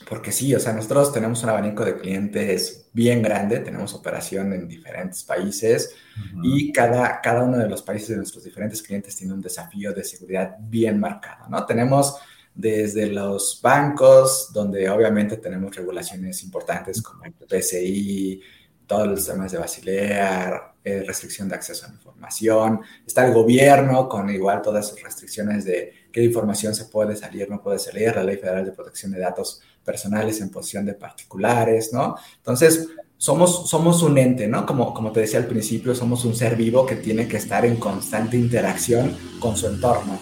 porque 0.07 0.31
sí, 0.31 0.53
o 0.53 0.59
sea, 0.59 0.73
nosotros 0.73 1.11
tenemos 1.11 1.41
un 1.43 1.49
abanico 1.49 1.83
de 1.83 1.97
clientes 1.97 2.89
bien 2.93 3.21
grande, 3.21 3.59
tenemos 3.59 3.93
operación 3.93 4.53
en 4.53 4.67
diferentes 4.67 5.23
países 5.23 5.95
y 6.43 6.71
cada, 6.71 7.19
cada 7.21 7.43
uno 7.43 7.57
de 7.57 7.67
los 7.67 7.81
países 7.81 8.09
de 8.09 8.17
nuestros 8.17 8.43
diferentes 8.43 8.81
clientes 8.81 9.15
tiene 9.15 9.33
un 9.33 9.41
desafío 9.41 9.93
de 9.93 10.03
seguridad 10.03 10.55
bien 10.59 10.99
marcado, 10.99 11.49
¿no? 11.49 11.65
Tenemos 11.65 12.17
desde 12.53 13.07
los 13.07 13.59
bancos, 13.61 14.51
donde 14.53 14.89
obviamente 14.89 15.37
tenemos 15.37 15.75
regulaciones 15.75 16.41
importantes 16.43 17.01
como 17.01 17.25
el 17.25 17.33
PCI, 17.33 18.41
todos 18.87 19.07
los 19.07 19.25
temas 19.25 19.51
de 19.51 19.57
Basilea, 19.57 20.74
eh, 20.87 21.03
restricción 21.03 21.49
de 21.49 21.55
acceso 21.55 21.83
a 21.83 21.89
la 21.89 21.95
información, 21.95 22.81
está 23.07 23.25
el 23.25 23.33
gobierno 23.33 24.07
con 24.07 24.29
igual 24.29 24.61
todas 24.61 24.87
sus 24.87 25.01
restricciones 25.01 25.65
de 25.65 25.91
qué 26.11 26.23
información 26.23 26.75
se 26.75 26.85
puede 26.85 27.15
salir, 27.15 27.49
no 27.49 27.59
puede 27.59 27.79
salir, 27.79 28.15
la 28.15 28.23
Ley 28.23 28.37
Federal 28.37 28.63
de 28.63 28.71
Protección 28.71 29.11
de 29.11 29.19
Datos 29.19 29.61
Personales 29.83 30.39
en 30.41 30.51
posición 30.51 30.85
de 30.85 30.93
particulares, 30.93 31.91
¿no? 31.91 32.15
Entonces, 32.37 32.87
somos, 33.17 33.67
somos 33.67 34.03
un 34.03 34.15
ente, 34.19 34.47
¿no? 34.47 34.63
Como, 34.63 34.93
como 34.93 35.11
te 35.11 35.21
decía 35.21 35.39
al 35.39 35.47
principio, 35.47 35.95
somos 35.95 36.23
un 36.23 36.35
ser 36.35 36.55
vivo 36.55 36.85
que 36.85 36.97
tiene 36.97 37.27
que 37.27 37.37
estar 37.37 37.65
en 37.65 37.77
constante 37.77 38.37
interacción 38.37 39.17
con 39.39 39.57
su 39.57 39.65
entorno. 39.65 40.19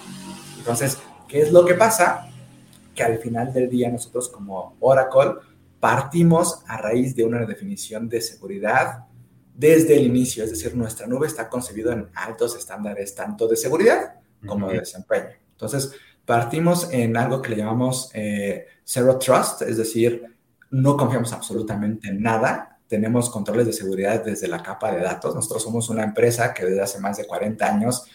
Entonces, 0.58 0.98
¿qué 1.28 1.42
es 1.42 1.52
lo 1.52 1.66
que 1.66 1.74
pasa? 1.74 2.30
Que 2.96 3.04
al 3.04 3.18
final 3.18 3.52
del 3.52 3.70
día 3.70 3.90
nosotros 3.90 4.30
como 4.30 4.78
Oracle 4.80 5.42
partimos 5.82 6.62
a 6.68 6.78
raíz 6.78 7.18
de 7.18 7.26
una 7.26 7.46
definición 7.46 8.08
de 8.08 8.22
seguridad 8.22 9.08
desde 9.54 9.96
el 9.96 10.06
inicio, 10.06 10.44
es 10.44 10.50
decir, 10.50 10.76
nuestra 10.76 11.06
nube 11.06 11.28
está 11.28 11.48
concebida 11.48 11.94
en 11.94 12.10
altos 12.16 12.56
estándares 12.56 13.14
tanto 13.14 13.48
de 13.48 13.56
seguridad 13.56 14.16
como 14.46 14.70
de 14.70 14.80
desempeño. 14.80 15.30
Entonces, 15.52 15.92
partimos 16.26 16.92
en 16.92 17.16
algo 17.16 17.42
que 17.42 17.50
le 17.50 17.58
llamamos 17.58 18.10
eh, 18.14 18.66
Zero 18.84 19.18
Trust, 19.20 19.62
es 19.62 19.78
decir, 19.78 20.24
no 20.72 20.98
confiamos 20.98 21.32
absolutamente 21.34 22.10
en 22.10 22.22
nada, 22.22 22.80
tenemos 22.88 23.30
controles 23.30 23.68
de 23.68 23.74
seguridad 23.74 24.24
desde 24.24 24.48
la 24.48 24.62
capa 24.62 24.92
de 24.92 25.02
datos. 25.02 25.34
Nosotros 25.34 25.64
somos 25.64 25.90
una 25.90 26.04
empresa 26.04 26.54
que 26.54 26.66
desde 26.66 26.82
hace 26.82 27.00
más 27.00 27.18
de 27.18 27.26
40 27.26 27.66
años 27.66 28.06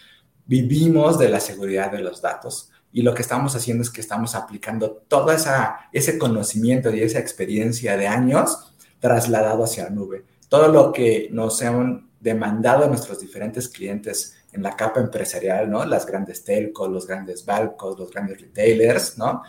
vivimos 0.45 1.19
de 1.19 1.29
la 1.29 1.41
seguridad 1.41 1.91
de 1.91 2.01
los 2.01 2.21
datos 2.21 2.71
y 2.93 3.03
lo 3.03 3.15
que 3.15 3.23
estamos 3.23 3.55
haciendo 3.55 3.83
es 3.83 3.91
que 3.91 4.01
estamos 4.01 4.35
aplicando 4.35 4.93
todo 5.09 5.31
esa, 5.31 5.89
ese 5.93 6.19
conocimiento 6.19 6.95
y 6.95 7.03
esa 7.03 7.19
experiencia 7.19 7.97
de 7.97 8.07
años 8.07 8.73
trasladado 8.99 9.65
hacia 9.65 9.85
la 9.85 9.91
nube 9.91 10.25
todo 10.49 10.69
lo 10.69 10.93
que 10.93 11.29
nos 11.33 11.63
han 11.63 12.11
demandado 12.21 12.87
nuestros 12.89 13.21
diferentes 13.21 13.69
clientes 13.69 14.37
en 14.53 14.63
la 14.63 14.75
capa 14.75 15.01
empresarial, 15.01 15.71
¿no? 15.71 15.85
Las 15.85 16.07
grandes 16.07 16.43
telcos, 16.43 16.91
los 16.91 17.07
grandes 17.07 17.45
bancos, 17.45 17.99
los 17.99 18.11
grandes 18.11 18.41
retailers, 18.41 19.19
¿no? 19.19 19.43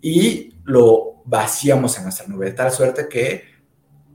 y 0.00 0.54
lo 0.64 1.22
vaciamos 1.24 1.96
en 1.96 2.04
nuestra 2.04 2.26
nube, 2.26 2.46
de 2.46 2.52
tal 2.52 2.70
suerte 2.70 3.08
que 3.08 3.58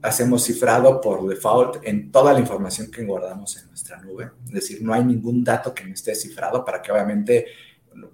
hacemos 0.02 0.44
cifrado 0.44 1.00
por 1.00 1.26
default 1.26 1.78
en 1.82 2.10
toda 2.10 2.32
la 2.32 2.40
información 2.40 2.90
que 2.90 3.04
guardamos 3.04 3.56
en 3.56 3.68
nuestra 3.68 4.00
nube. 4.00 4.30
Es 4.46 4.52
decir, 4.52 4.82
no 4.82 4.92
hay 4.92 5.04
ningún 5.04 5.42
dato 5.42 5.74
que 5.74 5.84
no 5.84 5.94
esté 5.94 6.14
cifrado 6.14 6.64
para 6.64 6.82
que 6.82 6.92
obviamente 6.92 7.46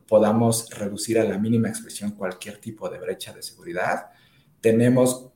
podamos 0.07 0.69
reducir 0.71 1.19
a 1.19 1.25
la 1.25 1.39
mínima 1.39 1.69
expresión 1.69 2.13
cualquier 2.13 2.59
tipo 2.59 2.89
de 2.89 2.99
brecha 2.99 3.33
de 3.33 3.43
seguridad. 3.43 4.07
Tenemos 4.61 5.30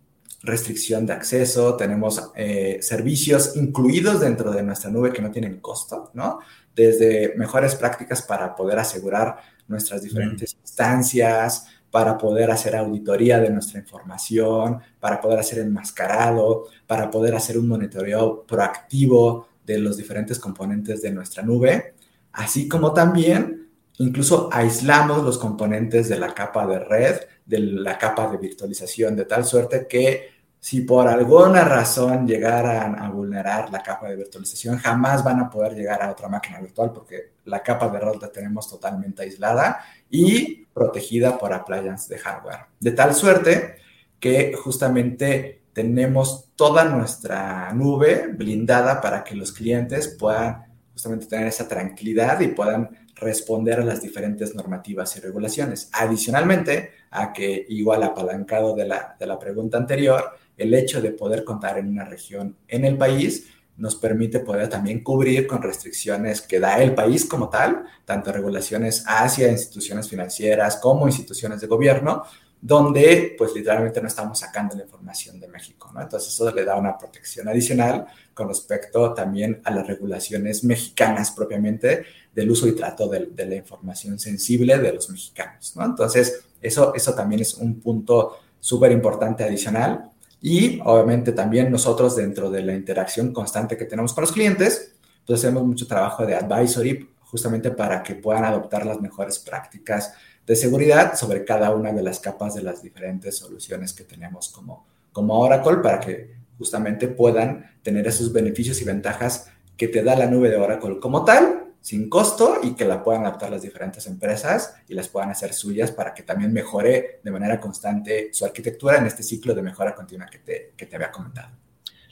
restricción 0.45 1.07
de 1.07 1.15
acceso, 1.15 1.77
tenemos 1.77 2.31
eh, 2.37 2.79
servicios 2.83 3.57
incluidos 3.57 4.21
dentro 4.21 4.53
de 4.53 4.63
nuestra 4.63 4.91
nube 4.91 5.13
que 5.13 5.23
no 5.23 5.31
tienen 5.31 5.61
costo, 5.61 6.11
¿no? 6.15 6.41
Desde 6.75 7.35
mejores 7.37 7.75
prácticas 7.75 8.23
para 8.23 8.55
poder 8.55 8.79
asegurar 8.79 9.39
nuestras 9.67 10.03
diferentes 10.03 10.55
instancias, 10.61 11.67
para 11.91 12.19
poder 12.19 12.51
hacer 12.51 12.77
auditoría 12.77 13.39
de 13.39 13.51
nuestra 13.51 13.79
información, 13.81 14.81
para 15.01 15.21
poder 15.21 15.39
hacer 15.39 15.61
enmascarado, 15.61 16.65
para 16.87 17.11
poder 17.11 17.35
hacer 17.35 17.57
un 17.57 17.69
monitoreo 17.69 18.45
proactivo 18.45 19.47
de 19.65 19.79
los 19.79 19.97
diferentes 19.97 20.39
componentes 20.39 21.01
de 21.01 21.13
nuestra 21.13 21.43
nube, 21.43 21.95
así 22.33 22.69
como 22.69 22.93
también 22.93 23.69
incluso 23.99 24.49
aislamos 24.53 25.23
los 25.23 25.39
componentes 25.39 26.09
de 26.09 26.19
la 26.19 26.35
capa 26.35 26.67
de 26.67 26.81
red, 26.81 27.17
de 27.47 27.61
la 27.61 27.97
capa 27.97 28.29
de 28.29 28.39
virtualización, 28.39 29.15
de 29.15 29.25
tal 29.25 29.45
suerte 29.45 29.87
que 29.89 30.34
si 30.65 30.81
por 30.81 31.07
alguna 31.09 31.63
razón 31.63 32.27
llegaran 32.27 32.99
a 32.99 33.11
vulnerar 33.11 33.71
la 33.71 33.83
capa 33.83 34.09
de 34.09 34.17
virtualización, 34.17 34.79
jamás 34.79 35.23
van 35.23 35.41
a 35.41 35.51
poder 35.51 35.75
llegar 35.75 36.03
a 36.03 36.11
otra 36.11 36.27
máquina 36.27 36.59
virtual 36.59 36.91
porque 36.91 37.33
la 37.45 37.63
capa 37.63 37.91
de 37.91 38.01
red 38.01 38.15
la 38.19 38.33
tenemos 38.33 38.71
totalmente 38.71 39.25
aislada 39.25 39.81
y 40.09 40.65
protegida 40.73 41.37
por 41.37 41.53
appliance 41.53 42.09
de 42.09 42.19
hardware. 42.19 42.61
De 42.81 42.93
tal 42.93 43.15
suerte 43.15 43.77
que 44.19 44.55
justamente 44.55 45.65
tenemos 45.75 46.49
toda 46.57 46.85
nuestra 46.85 47.71
nube 47.75 48.29
blindada 48.33 49.03
para 49.03 49.23
que 49.23 49.35
los 49.35 49.53
clientes 49.53 50.17
puedan 50.19 50.65
justamente 50.95 51.27
tener 51.27 51.49
esa 51.49 51.69
tranquilidad 51.69 52.41
y 52.41 52.49
puedan 52.49 52.89
responder 53.17 53.81
a 53.81 53.85
las 53.85 54.01
diferentes 54.01 54.55
normativas 54.55 55.15
y 55.19 55.21
regulaciones. 55.21 55.91
Adicionalmente 55.93 56.93
a 57.11 57.35
que, 57.35 57.67
igual 57.69 58.03
apalancado 58.03 58.75
de 58.75 58.87
la, 58.87 59.15
de 59.19 59.27
la 59.27 59.39
pregunta 59.39 59.77
anterior, 59.77 60.25
el 60.57 60.75
hecho 60.75 61.01
de 61.01 61.11
poder 61.11 61.45
contar 61.45 61.79
en 61.79 61.89
una 61.89 62.05
región 62.05 62.57
en 62.69 62.85
el 62.85 62.97
país 62.97 63.49
nos 63.77 63.97
permite 63.97 64.41
poder 64.41 64.69
también 64.69 65.03
cubrir 65.03 65.47
con 65.47 65.61
restricciones 65.61 66.41
que 66.41 66.61
da 66.61 66.81
el 66.81 66.95
país 66.95 67.25
como 67.25 67.49
tal, 67.49 67.85
tanto 68.05 68.31
regulaciones 68.33 69.05
hacia 69.07 69.51
instituciones 69.51 70.09
financieras 70.09 70.77
como 70.77 71.07
instituciones 71.07 71.61
de 71.61 71.67
gobierno, 71.67 72.23
donde 72.61 73.35
pues 73.37 73.53
literalmente 73.55 74.01
no 74.01 74.09
estamos 74.09 74.39
sacando 74.39 74.75
la 74.77 74.85
información 74.85 75.39
de 75.39 75.49
México, 75.49 75.91
¿no? 75.93 76.01
Entonces 76.01 76.33
eso 76.33 76.51
le 76.51 76.65
da 76.65 76.77
una 76.77 76.97
protección 76.97 77.49
adicional 77.49 78.07
con 78.33 78.49
respecto 78.49 79.13
también 79.13 79.61
a 79.65 79.71
las 79.71 79.87
regulaciones 79.87 80.65
mexicanas 80.65 81.33
propiamente 81.33 82.05
del 82.33 82.51
uso 82.51 82.67
y 82.67 82.73
trato 82.73 83.09
de, 83.09 83.27
de 83.27 83.47
la 83.47 83.57
información 83.57 84.19
sensible 84.19 84.79
de 84.79 84.93
los 84.93 85.11
mexicanos, 85.11 85.77
¿no? 85.77 85.85
Entonces 85.85 86.45
eso, 86.63 86.95
eso 86.95 87.15
también 87.15 87.43
es 87.43 87.55
un 87.55 87.81
punto 87.81 88.39
súper 88.61 88.93
importante 88.93 89.45
adicional 89.45 90.11
y 90.47 90.79
obviamente 90.85 91.33
también 91.33 91.73
nosotros 91.73 92.17
dentro 92.17 92.51
de 92.51 92.61
la 92.61 92.75
interacción 92.75 93.33
constante 93.33 93.79
que 93.79 93.87
tenemos 93.87 94.13
con 94.13 94.21
los 94.21 94.33
clientes, 94.33 94.93
pues 95.27 95.41
hacemos 95.41 95.65
mucho 95.65 95.87
trabajo 95.87 96.27
de 96.27 96.35
advisory 96.35 97.09
justamente 97.23 97.71
para 97.71 98.03
que 98.03 98.15
puedan 98.17 98.45
adoptar 98.45 98.85
las 98.85 99.01
mejores 99.01 99.39
prácticas 99.39 100.13
de 100.47 100.55
seguridad 100.55 101.17
sobre 101.17 101.47
cada 101.47 101.75
una 101.75 101.95
de 101.95 102.03
las 102.03 102.21
capas 102.21 102.55
de 102.55 102.63
las 102.63 102.83
diferentes 102.83 103.39
soluciones 103.39 103.95
que 103.95 104.05
tenemos 104.05 104.51
como, 104.51 104.85
como 105.13 105.41
Oracle 105.41 105.79
para 105.79 105.99
que 105.99 106.35
justamente 106.59 107.09
puedan 107.09 107.65
tener 107.83 108.07
esos 108.07 108.31
beneficios 108.31 108.83
y 108.83 108.85
ventajas 108.85 109.47
que 109.79 109.89
te 109.89 110.03
da 110.03 110.15
la 110.15 110.27
nube 110.27 110.51
de 110.51 110.57
Oracle 110.57 111.01
como 111.01 111.25
tal 111.25 111.64
sin 111.85 112.09
costo 112.09 112.61
y 112.63 112.75
que 112.75 112.87
la 112.87 113.05
puedan 113.05 113.27
adaptar 113.27 113.51
las 113.51 113.61
diferentes 113.61 114.07
empresas 114.07 114.75
y 114.89 114.95
las 114.95 115.07
puedan 115.07 115.29
hacer 115.29 115.53
suyas 115.53 115.91
para 115.91 116.15
que 116.15 116.23
también 116.23 116.51
mejore 116.51 117.21
de 117.23 117.31
manera 117.31 117.61
constante 117.61 118.31
su 118.33 118.47
arquitectura 118.47 118.97
en 118.97 119.05
este 119.05 119.23
ciclo 119.23 119.55
de 119.55 119.61
mejora 119.61 119.95
continua 119.95 120.25
que 120.25 120.39
te, 120.39 120.73
que 120.75 120.87
te 120.87 120.97
había 120.97 121.13
comentado. 121.13 121.51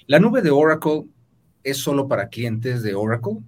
¿La 0.09 0.19
nube 0.19 0.43
de 0.43 0.51
Oracle 0.51 1.07
es 1.65 1.79
solo 1.79 2.07
para 2.07 2.29
clientes 2.29 2.83
de 2.83 2.95
Oracle? 2.95 3.39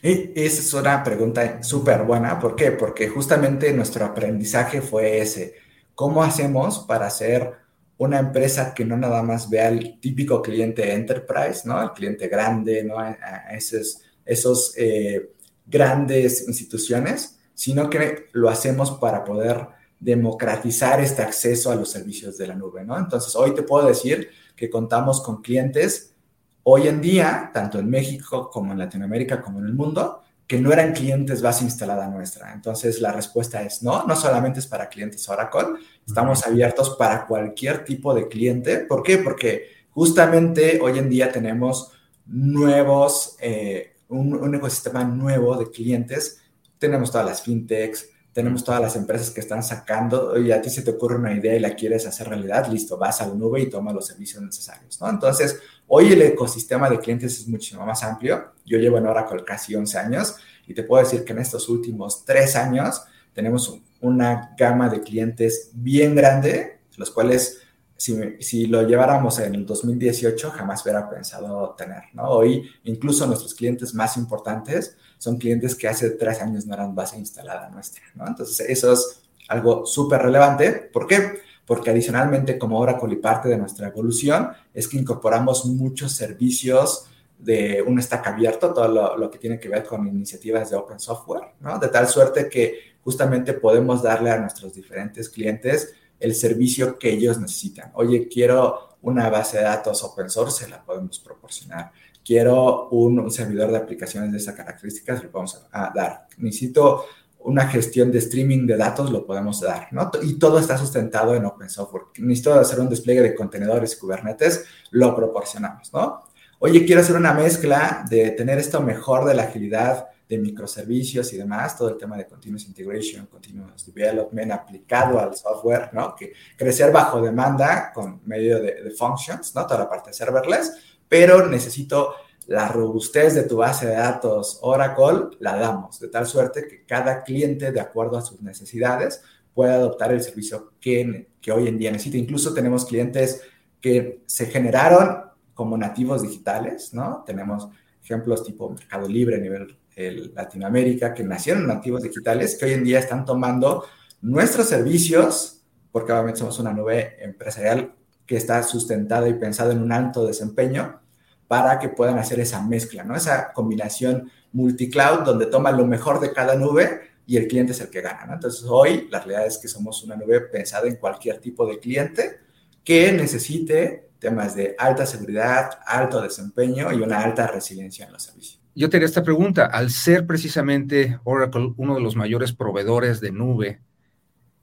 Y 0.00 0.30
esa 0.36 0.60
es 0.60 0.72
una 0.74 1.02
pregunta 1.02 1.60
súper 1.60 2.04
buena. 2.04 2.38
¿Por 2.38 2.54
qué? 2.54 2.70
Porque 2.70 3.08
justamente 3.08 3.72
nuestro 3.72 4.04
aprendizaje 4.04 4.80
fue 4.80 5.18
ese. 5.18 5.54
¿Cómo 5.96 6.22
hacemos 6.22 6.86
para 6.86 7.08
hacer 7.08 7.52
una 7.96 8.20
empresa 8.20 8.74
que 8.74 8.84
no 8.84 8.96
nada 8.96 9.24
más 9.24 9.50
vea 9.50 9.66
al 9.66 9.98
típico 9.98 10.40
cliente 10.40 10.92
enterprise, 10.92 11.62
¿no? 11.64 11.82
El 11.82 11.90
cliente 11.90 12.28
grande, 12.28 12.84
¿no? 12.84 13.00
A, 13.00 13.16
esos 13.50 14.02
esos 14.26 14.74
eh, 14.76 15.32
grandes 15.64 16.46
instituciones, 16.46 17.38
sino 17.54 17.88
que 17.88 18.26
lo 18.32 18.50
hacemos 18.50 18.90
para 18.92 19.24
poder 19.24 19.68
democratizar 19.98 21.00
este 21.00 21.22
acceso 21.22 21.70
a 21.70 21.74
los 21.74 21.90
servicios 21.90 22.36
de 22.36 22.48
la 22.48 22.54
nube, 22.54 22.84
¿no? 22.84 22.98
Entonces, 22.98 23.34
hoy 23.34 23.54
te 23.54 23.62
puedo 23.62 23.86
decir 23.86 24.28
que 24.54 24.68
contamos 24.68 25.22
con 25.22 25.40
clientes 25.40 26.14
hoy 26.62 26.88
en 26.88 27.00
día, 27.00 27.50
tanto 27.54 27.78
en 27.78 27.88
México 27.88 28.50
como 28.50 28.72
en 28.72 28.78
Latinoamérica 28.78 29.40
como 29.40 29.60
en 29.60 29.66
el 29.66 29.74
mundo, 29.74 30.22
que 30.46 30.60
no 30.60 30.72
eran 30.72 30.92
clientes 30.92 31.42
base 31.42 31.64
instalada 31.64 32.08
nuestra. 32.08 32.52
Entonces, 32.52 33.00
la 33.00 33.12
respuesta 33.12 33.62
es 33.62 33.82
no, 33.82 34.06
no 34.06 34.14
solamente 34.14 34.60
es 34.60 34.66
para 34.66 34.88
clientes 34.88 35.28
Oracle, 35.28 35.80
estamos 36.06 36.46
abiertos 36.46 36.96
para 36.98 37.26
cualquier 37.26 37.84
tipo 37.84 38.14
de 38.14 38.28
cliente. 38.28 38.78
¿Por 38.78 39.02
qué? 39.02 39.18
Porque 39.18 39.68
justamente 39.90 40.78
hoy 40.80 40.98
en 40.98 41.08
día 41.08 41.32
tenemos 41.32 41.90
nuevos 42.26 43.36
eh, 43.40 43.95
un, 44.08 44.54
ecosistema 44.54 45.04
nuevo 45.04 45.56
de 45.56 45.70
clientes. 45.70 46.42
Tenemos 46.78 47.10
todas 47.10 47.26
las 47.26 47.42
fintechs, 47.42 48.08
tenemos 48.32 48.64
todas 48.64 48.80
las 48.80 48.96
empresas 48.96 49.30
que 49.30 49.40
están 49.40 49.62
sacando 49.62 50.38
y 50.38 50.52
a 50.52 50.60
ti 50.60 50.68
se 50.68 50.82
te 50.82 50.90
ocurre 50.90 51.16
una 51.16 51.32
idea 51.32 51.56
y 51.56 51.60
la 51.60 51.74
quieres 51.74 52.06
hacer 52.06 52.28
realidad, 52.28 52.68
listo, 52.70 52.98
vas 52.98 53.20
a 53.22 53.26
la 53.26 53.34
nube 53.34 53.62
y 53.62 53.70
toma 53.70 53.92
los 53.92 54.06
servicios 54.06 54.42
necesarios, 54.42 55.00
¿no? 55.00 55.08
Entonces, 55.08 55.58
hoy 55.86 56.12
el 56.12 56.22
ecosistema 56.22 56.90
de 56.90 56.98
clientes 56.98 57.38
es 57.40 57.48
muchísimo 57.48 57.86
más 57.86 58.02
amplio. 58.02 58.52
Yo 58.64 58.78
llevo 58.78 58.98
en 58.98 59.06
Oracle 59.06 59.42
casi 59.44 59.74
11 59.74 59.98
años 59.98 60.36
y 60.66 60.74
te 60.74 60.82
puedo 60.82 61.02
decir 61.02 61.24
que 61.24 61.32
en 61.32 61.38
estos 61.38 61.68
últimos 61.68 62.24
tres 62.24 62.56
años 62.56 63.02
tenemos 63.32 63.80
una 64.00 64.54
gama 64.56 64.88
de 64.88 65.00
clientes 65.00 65.70
bien 65.72 66.14
grande, 66.14 66.80
los 66.96 67.10
cuales 67.10 67.62
si, 67.96 68.66
lo 68.66 68.82
lleváramos 68.82 69.38
en 69.38 69.54
el 69.54 69.66
2018, 69.66 70.50
jamás 70.50 70.82
hubiera 70.82 71.08
pensado 71.08 71.74
tener, 71.76 72.02
¿no? 72.12 72.28
Hoy, 72.28 72.68
incluso 72.84 73.26
nuestros 73.26 73.54
clientes 73.54 73.94
más 73.94 74.16
importantes 74.16 74.96
son 75.18 75.38
clientes 75.38 75.74
que 75.74 75.88
hace 75.88 76.10
tres 76.10 76.40
años 76.42 76.66
no 76.66 76.74
eran 76.74 76.94
base 76.94 77.18
instalada 77.18 77.70
nuestra, 77.70 78.02
¿no? 78.14 78.26
Entonces, 78.26 78.68
eso 78.68 78.92
es 78.92 79.22
algo 79.48 79.86
súper 79.86 80.22
relevante. 80.22 80.72
¿Por 80.72 81.06
qué? 81.06 81.40
Porque 81.64 81.90
adicionalmente, 81.90 82.58
como 82.58 82.78
Oracle 82.78 83.14
y 83.14 83.16
parte 83.16 83.48
de 83.48 83.56
nuestra 83.56 83.88
evolución, 83.88 84.50
es 84.74 84.86
que 84.86 84.98
incorporamos 84.98 85.64
muchos 85.64 86.12
servicios 86.12 87.06
de 87.38 87.82
un 87.82 88.00
stack 88.00 88.26
abierto, 88.26 88.72
todo 88.72 88.88
lo, 88.88 89.16
lo, 89.16 89.30
que 89.30 89.38
tiene 89.38 89.58
que 89.58 89.68
ver 89.68 89.84
con 89.84 90.06
iniciativas 90.06 90.70
de 90.70 90.76
open 90.76 91.00
software, 91.00 91.54
¿no? 91.60 91.78
De 91.78 91.88
tal 91.88 92.08
suerte 92.08 92.48
que 92.48 92.96
justamente 93.02 93.54
podemos 93.54 94.02
darle 94.02 94.30
a 94.30 94.38
nuestros 94.38 94.74
diferentes 94.74 95.28
clientes 95.28 95.94
el 96.20 96.34
servicio 96.34 96.98
que 96.98 97.12
ellos 97.12 97.38
necesitan. 97.38 97.90
Oye, 97.94 98.28
quiero 98.28 98.96
una 99.02 99.30
base 99.30 99.58
de 99.58 99.64
datos 99.64 100.02
open 100.02 100.30
source, 100.30 100.64
se 100.64 100.70
la 100.70 100.84
podemos 100.84 101.18
proporcionar. 101.18 101.92
Quiero 102.24 102.88
un, 102.88 103.30
servidor 103.30 103.70
de 103.70 103.78
aplicaciones 103.78 104.32
de 104.32 104.38
esas 104.38 104.54
características, 104.54 105.22
lo 105.22 105.30
podemos 105.30 105.64
dar. 105.72 106.26
Necesito 106.38 107.04
una 107.40 107.68
gestión 107.68 108.10
de 108.10 108.18
streaming 108.18 108.66
de 108.66 108.76
datos, 108.76 109.12
lo 109.12 109.24
podemos 109.24 109.60
dar, 109.60 109.88
¿no? 109.92 110.10
Y 110.22 110.34
todo 110.34 110.58
está 110.58 110.76
sustentado 110.76 111.36
en 111.36 111.44
open 111.44 111.70
software. 111.70 112.06
Necesito 112.18 112.54
hacer 112.54 112.80
un 112.80 112.88
despliegue 112.88 113.22
de 113.22 113.34
contenedores 113.34 113.94
Kubernetes, 113.94 114.64
lo 114.90 115.14
proporcionamos, 115.14 115.92
¿no? 115.92 116.24
Oye, 116.58 116.84
quiero 116.84 117.02
hacer 117.02 117.14
una 117.14 117.32
mezcla 117.32 118.04
de 118.10 118.30
tener 118.30 118.58
esto 118.58 118.80
mejor 118.80 119.26
de 119.26 119.34
la 119.34 119.44
agilidad 119.44 120.08
de 120.28 120.38
microservicios 120.38 121.32
y 121.32 121.36
demás, 121.36 121.76
todo 121.76 121.90
el 121.90 121.96
tema 121.96 122.16
de 122.16 122.26
continuous 122.26 122.66
integration, 122.66 123.26
continuous 123.26 123.86
development 123.86 124.52
aplicado 124.52 125.20
al 125.20 125.36
software, 125.36 125.90
¿no? 125.92 126.14
Que 126.16 126.32
crecer 126.56 126.90
bajo 126.90 127.20
demanda 127.20 127.92
con 127.94 128.20
medio 128.24 128.60
de, 128.60 128.90
functions, 128.90 129.54
¿no? 129.54 129.66
Toda 129.66 129.80
la 129.80 129.88
parte 129.88 130.10
de 130.10 130.14
serverless, 130.14 130.98
pero 131.08 131.46
necesito 131.46 132.14
la 132.48 132.68
robustez 132.68 133.34
de 133.34 133.44
tu 133.44 133.58
base 133.58 133.86
de 133.86 133.94
datos 133.94 134.58
Oracle, 134.62 135.36
la 135.40 135.56
damos, 135.56 136.00
de 136.00 136.08
tal 136.08 136.26
suerte 136.26 136.66
que 136.66 136.84
cada 136.84 137.22
cliente, 137.22 137.70
de 137.70 137.80
acuerdo 137.80 138.16
a 138.16 138.22
sus 138.22 138.40
necesidades, 138.42 139.22
pueda 139.54 139.74
adoptar 139.74 140.12
el 140.12 140.22
servicio 140.22 140.72
que, 140.80 141.28
que 141.40 141.52
hoy 141.52 141.68
en 141.68 141.78
día 141.78 141.90
necesita. 141.90 142.18
Incluso 142.18 142.52
tenemos 142.52 142.84
clientes 142.84 143.42
que 143.80 144.22
se 144.26 144.46
generaron 144.46 145.22
como 145.54 145.78
nativos 145.78 146.22
digitales, 146.22 146.92
¿no? 146.92 147.22
Tenemos 147.24 147.68
ejemplos 148.02 148.44
tipo 148.44 148.68
Mercado 148.68 149.08
Libre 149.08 149.36
a 149.36 149.40
nivel 149.40 149.76
Latinoamérica, 149.96 151.14
que 151.14 151.24
nacieron 151.24 151.66
nativos 151.66 152.02
digitales, 152.02 152.56
que 152.56 152.66
hoy 152.66 152.72
en 152.74 152.84
día 152.84 152.98
están 152.98 153.24
tomando 153.24 153.84
nuestros 154.20 154.68
servicios 154.68 155.56
porque 155.96 156.12
obviamente 156.12 156.40
somos 156.40 156.58
una 156.58 156.74
nube 156.74 157.16
empresarial 157.24 157.94
que 158.26 158.36
está 158.36 158.62
sustentada 158.62 159.26
y 159.30 159.32
pensada 159.32 159.72
en 159.72 159.80
un 159.80 159.92
alto 159.92 160.26
desempeño 160.26 161.00
para 161.48 161.78
que 161.78 161.88
puedan 161.88 162.18
hacer 162.18 162.38
esa 162.38 162.60
mezcla, 162.60 163.02
¿no? 163.02 163.16
Esa 163.16 163.52
combinación 163.54 164.30
multicloud 164.52 165.20
donde 165.20 165.46
toma 165.46 165.72
lo 165.72 165.86
mejor 165.86 166.20
de 166.20 166.34
cada 166.34 166.54
nube 166.54 167.00
y 167.26 167.38
el 167.38 167.48
cliente 167.48 167.72
es 167.72 167.80
el 167.80 167.88
que 167.88 168.02
gana, 168.02 168.26
¿no? 168.26 168.34
Entonces 168.34 168.66
hoy 168.68 169.08
la 169.10 169.20
realidad 169.20 169.46
es 169.46 169.56
que 169.56 169.68
somos 169.68 170.04
una 170.04 170.16
nube 170.16 170.42
pensada 170.42 170.86
en 170.86 170.96
cualquier 170.96 171.38
tipo 171.40 171.66
de 171.66 171.78
cliente 171.78 172.40
que 172.84 173.10
necesite 173.12 174.10
temas 174.18 174.54
de 174.54 174.74
alta 174.78 175.06
seguridad, 175.06 175.78
alto 175.86 176.20
desempeño 176.20 176.92
y 176.92 176.96
una 176.96 177.20
alta 177.20 177.46
resiliencia 177.46 178.04
en 178.04 178.12
los 178.12 178.22
servicios. 178.22 178.65
Yo 178.76 178.90
te 178.90 178.98
haría 178.98 179.06
esta 179.06 179.22
pregunta, 179.22 179.64
al 179.64 179.90
ser 179.90 180.26
precisamente 180.26 181.18
Oracle 181.24 181.72
uno 181.78 181.94
de 181.94 182.02
los 182.02 182.14
mayores 182.14 182.52
proveedores 182.52 183.22
de 183.22 183.32
nube 183.32 183.80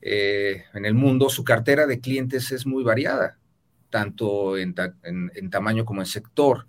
eh, 0.02 0.66
en 0.76 0.86
el 0.86 0.94
mundo, 0.94 1.30
su 1.30 1.44
cartera 1.44 1.88
de 1.88 2.00
clientes 2.00 2.52
es 2.52 2.68
muy 2.68 2.84
variada 2.84 3.40
tanto 3.90 4.56
en, 4.58 4.76
tamaño 5.50 5.84
como 5.84 6.02
en 6.02 6.06
sector. 6.06 6.68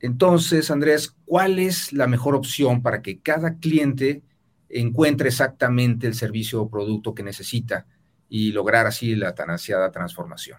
Entonces, 0.00 0.70
Andrés, 0.70 1.14
¿cuál 1.24 1.58
es 1.58 1.94
la 1.94 2.06
mejor 2.06 2.34
opción 2.34 2.82
para 2.82 3.00
que 3.00 3.20
cada 3.20 3.56
cliente 3.56 4.22
encuentre 4.68 5.28
exactamente 5.28 6.06
el 6.06 6.14
servicio 6.14 6.60
o 6.60 6.70
producto 6.70 7.14
que 7.14 7.22
necesita 7.22 7.86
y 8.28 8.52
lograr 8.52 8.86
así 8.86 9.14
la 9.16 9.34
tan 9.34 9.48
ansiada 9.48 9.90
transformación? 9.90 10.58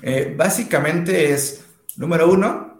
Eh, 0.00 0.34
básicamente 0.36 1.32
es, 1.32 1.66
número 1.96 2.30
uno, 2.32 2.71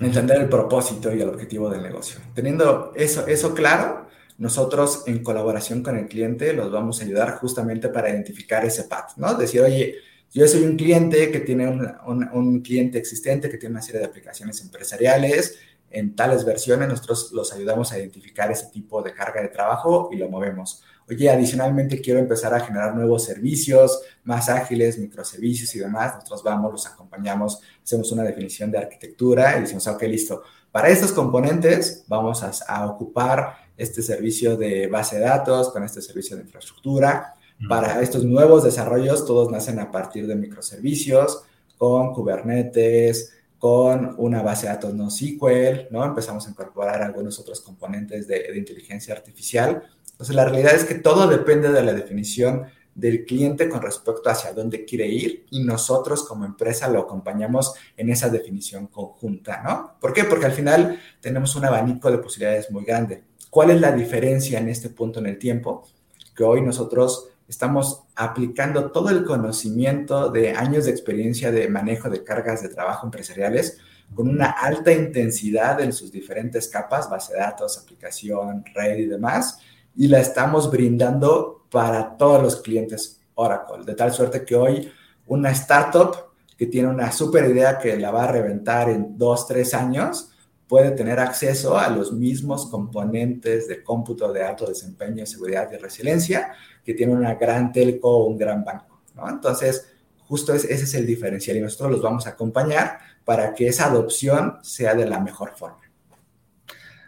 entender 0.00 0.40
el 0.40 0.48
propósito 0.48 1.14
y 1.14 1.20
el 1.20 1.28
objetivo 1.28 1.68
del 1.68 1.82
negocio. 1.82 2.20
Teniendo 2.34 2.92
eso, 2.96 3.26
eso 3.26 3.54
claro, 3.54 4.06
nosotros 4.38 5.04
en 5.06 5.22
colaboración 5.22 5.82
con 5.82 5.98
el 5.98 6.08
cliente 6.08 6.54
los 6.54 6.72
vamos 6.72 7.00
a 7.00 7.04
ayudar 7.04 7.36
justamente 7.36 7.88
para 7.90 8.08
identificar 8.08 8.64
ese 8.64 8.84
path, 8.84 9.12
¿no? 9.16 9.34
Decir, 9.34 9.60
oye, 9.60 9.96
yo 10.32 10.46
soy 10.46 10.62
un 10.62 10.76
cliente 10.76 11.30
que 11.30 11.40
tiene 11.40 11.68
un, 11.68 12.60
cliente 12.62 12.98
existente 12.98 13.50
que 13.50 13.58
tiene 13.58 13.74
una 13.74 13.82
serie 13.82 14.00
de 14.00 14.06
aplicaciones 14.06 14.60
empresariales. 14.62 15.58
En 15.90 16.14
tales 16.14 16.44
versiones 16.44 16.88
nosotros 16.88 17.32
los 17.32 17.52
ayudamos 17.52 17.92
a 17.92 17.98
identificar 17.98 18.50
ese 18.50 18.66
tipo 18.72 19.02
de 19.02 19.12
carga 19.12 19.42
de 19.42 19.48
trabajo 19.48 20.08
y 20.12 20.16
lo 20.16 20.28
movemos. 20.28 20.84
Oye, 21.10 21.28
adicionalmente 21.28 22.00
quiero 22.00 22.20
empezar 22.20 22.54
a 22.54 22.60
generar 22.60 22.94
nuevos 22.94 23.24
servicios 23.24 24.00
más 24.24 24.48
ágiles, 24.48 24.98
microservicios 24.98 25.74
y 25.74 25.80
demás. 25.80 26.14
Nosotros 26.14 26.42
vamos, 26.42 26.72
los 26.72 26.86
acompañamos, 26.86 27.60
hacemos 27.82 28.10
una 28.12 28.22
definición 28.22 28.70
de 28.70 28.78
arquitectura 28.78 29.58
y 29.58 29.62
decimos, 29.62 29.86
ok, 29.86 30.02
listo. 30.04 30.42
Para 30.70 30.88
estos 30.88 31.12
componentes 31.12 32.04
vamos 32.06 32.42
a, 32.42 32.52
a 32.68 32.86
ocupar 32.86 33.56
este 33.76 34.02
servicio 34.02 34.56
de 34.56 34.86
base 34.86 35.16
de 35.16 35.22
datos 35.22 35.70
con 35.70 35.82
este 35.82 36.00
servicio 36.00 36.36
de 36.36 36.42
infraestructura 36.42 37.34
para 37.68 38.00
estos 38.00 38.24
nuevos 38.24 38.64
desarrollos, 38.64 39.26
todos 39.26 39.50
nacen 39.50 39.78
a 39.80 39.90
partir 39.90 40.26
de 40.26 40.34
microservicios, 40.34 41.42
con 41.76 42.14
Kubernetes, 42.14 43.34
con 43.58 44.14
una 44.16 44.42
base 44.42 44.66
de 44.66 44.72
datos 44.72 44.94
no 44.94 45.10
SQL, 45.10 45.88
¿no? 45.90 46.04
Empezamos 46.04 46.46
a 46.46 46.50
incorporar 46.50 47.02
algunos 47.02 47.38
otros 47.38 47.60
componentes 47.60 48.26
de, 48.26 48.56
inteligencia 48.56 49.14
artificial. 49.14 49.82
Entonces, 50.20 50.36
la 50.36 50.44
realidad 50.44 50.74
es 50.74 50.84
que 50.84 50.96
todo 50.96 51.26
depende 51.28 51.72
de 51.72 51.82
la 51.82 51.94
definición 51.94 52.66
del 52.94 53.24
cliente 53.24 53.70
con 53.70 53.80
respecto 53.80 54.28
hacia 54.28 54.52
dónde 54.52 54.84
quiere 54.84 55.06
ir 55.06 55.46
y 55.48 55.64
nosotros 55.64 56.24
como 56.24 56.44
empresa 56.44 56.90
lo 56.90 57.00
acompañamos 57.00 57.72
en 57.96 58.10
esa 58.10 58.28
definición 58.28 58.88
conjunta, 58.88 59.62
¿no? 59.62 59.94
¿Por 59.98 60.12
qué? 60.12 60.24
Porque 60.24 60.44
al 60.44 60.52
final 60.52 61.00
tenemos 61.22 61.56
un 61.56 61.64
abanico 61.64 62.10
de 62.10 62.18
posibilidades 62.18 62.70
muy 62.70 62.84
grande. 62.84 63.22
¿Cuál 63.48 63.70
es 63.70 63.80
la 63.80 63.92
diferencia 63.92 64.58
en 64.58 64.68
este 64.68 64.90
punto 64.90 65.20
en 65.20 65.26
el 65.26 65.38
tiempo? 65.38 65.88
Que 66.36 66.44
hoy 66.44 66.60
nosotros 66.60 67.28
estamos 67.48 68.02
aplicando 68.14 68.90
todo 68.90 69.08
el 69.08 69.24
conocimiento 69.24 70.28
de 70.28 70.50
años 70.50 70.84
de 70.84 70.90
experiencia 70.90 71.50
de 71.50 71.66
manejo 71.68 72.10
de 72.10 72.22
cargas 72.24 72.62
de 72.62 72.68
trabajo 72.68 73.06
empresariales 73.06 73.78
con 74.14 74.28
una 74.28 74.50
alta 74.50 74.92
intensidad 74.92 75.80
en 75.80 75.94
sus 75.94 76.12
diferentes 76.12 76.68
capas, 76.68 77.08
base 77.08 77.32
de 77.32 77.38
datos, 77.38 77.78
aplicación, 77.78 78.64
red 78.74 78.98
y 78.98 79.06
demás, 79.06 79.60
y 79.96 80.08
la 80.08 80.20
estamos 80.20 80.70
brindando 80.70 81.64
para 81.70 82.16
todos 82.16 82.42
los 82.42 82.56
clientes 82.56 83.20
Oracle, 83.34 83.84
de 83.84 83.94
tal 83.94 84.12
suerte 84.12 84.44
que 84.44 84.54
hoy 84.54 84.92
una 85.26 85.50
startup 85.50 86.30
que 86.56 86.66
tiene 86.66 86.88
una 86.88 87.10
super 87.10 87.48
idea 87.48 87.78
que 87.78 87.96
la 87.96 88.10
va 88.10 88.24
a 88.24 88.32
reventar 88.32 88.90
en 88.90 89.16
dos, 89.16 89.46
tres 89.46 89.72
años, 89.72 90.30
puede 90.68 90.90
tener 90.92 91.18
acceso 91.18 91.78
a 91.78 91.88
los 91.88 92.12
mismos 92.12 92.66
componentes 92.66 93.66
de 93.66 93.82
cómputo 93.82 94.32
de 94.32 94.44
alto 94.44 94.66
desempeño, 94.66 95.26
seguridad 95.26 95.68
y 95.72 95.76
resiliencia 95.76 96.52
que 96.84 96.94
tiene 96.94 97.12
una 97.12 97.34
gran 97.34 97.72
telco 97.72 98.10
o 98.10 98.26
un 98.26 98.36
gran 98.36 98.64
banco, 98.64 99.00
¿no? 99.16 99.28
Entonces, 99.28 99.88
justo 100.28 100.52
ese 100.54 100.72
es 100.72 100.94
el 100.94 101.06
diferencial 101.06 101.56
y 101.56 101.60
nosotros 101.60 101.90
los 101.92 102.02
vamos 102.02 102.26
a 102.26 102.30
acompañar 102.30 102.98
para 103.24 103.52
que 103.52 103.66
esa 103.66 103.86
adopción 103.86 104.58
sea 104.62 104.94
de 104.94 105.06
la 105.06 105.18
mejor 105.18 105.56
forma. 105.56 105.89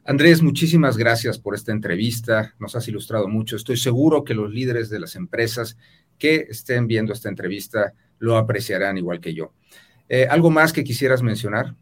Andrés, 0.05 0.43
muchísimas 0.43 0.97
gracias 0.97 1.38
por 1.38 1.55
esta 1.55 1.71
entrevista. 1.71 2.55
Nos 2.59 2.75
has 2.75 2.88
ilustrado 2.88 3.29
mucho. 3.29 3.55
Estoy 3.55 3.77
seguro 3.77 4.25
que 4.25 4.35
los 4.35 4.53
líderes 4.53 4.91
de 4.91 4.99
las 4.99 5.15
empresas 5.15 5.77
que 6.19 6.47
estén 6.51 6.88
viendo 6.88 7.12
esta 7.12 7.29
entrevista 7.29 7.93
lo 8.19 8.37
apreciarán 8.37 8.99
igual 8.99 9.21
que 9.21 9.33
yo. 9.33 9.53
Eh, 10.09 10.27
¿Algo 10.29 10.51
más 10.51 10.73
que 10.73 10.83
quisieras 10.83 11.23
mencionar? 11.23 11.75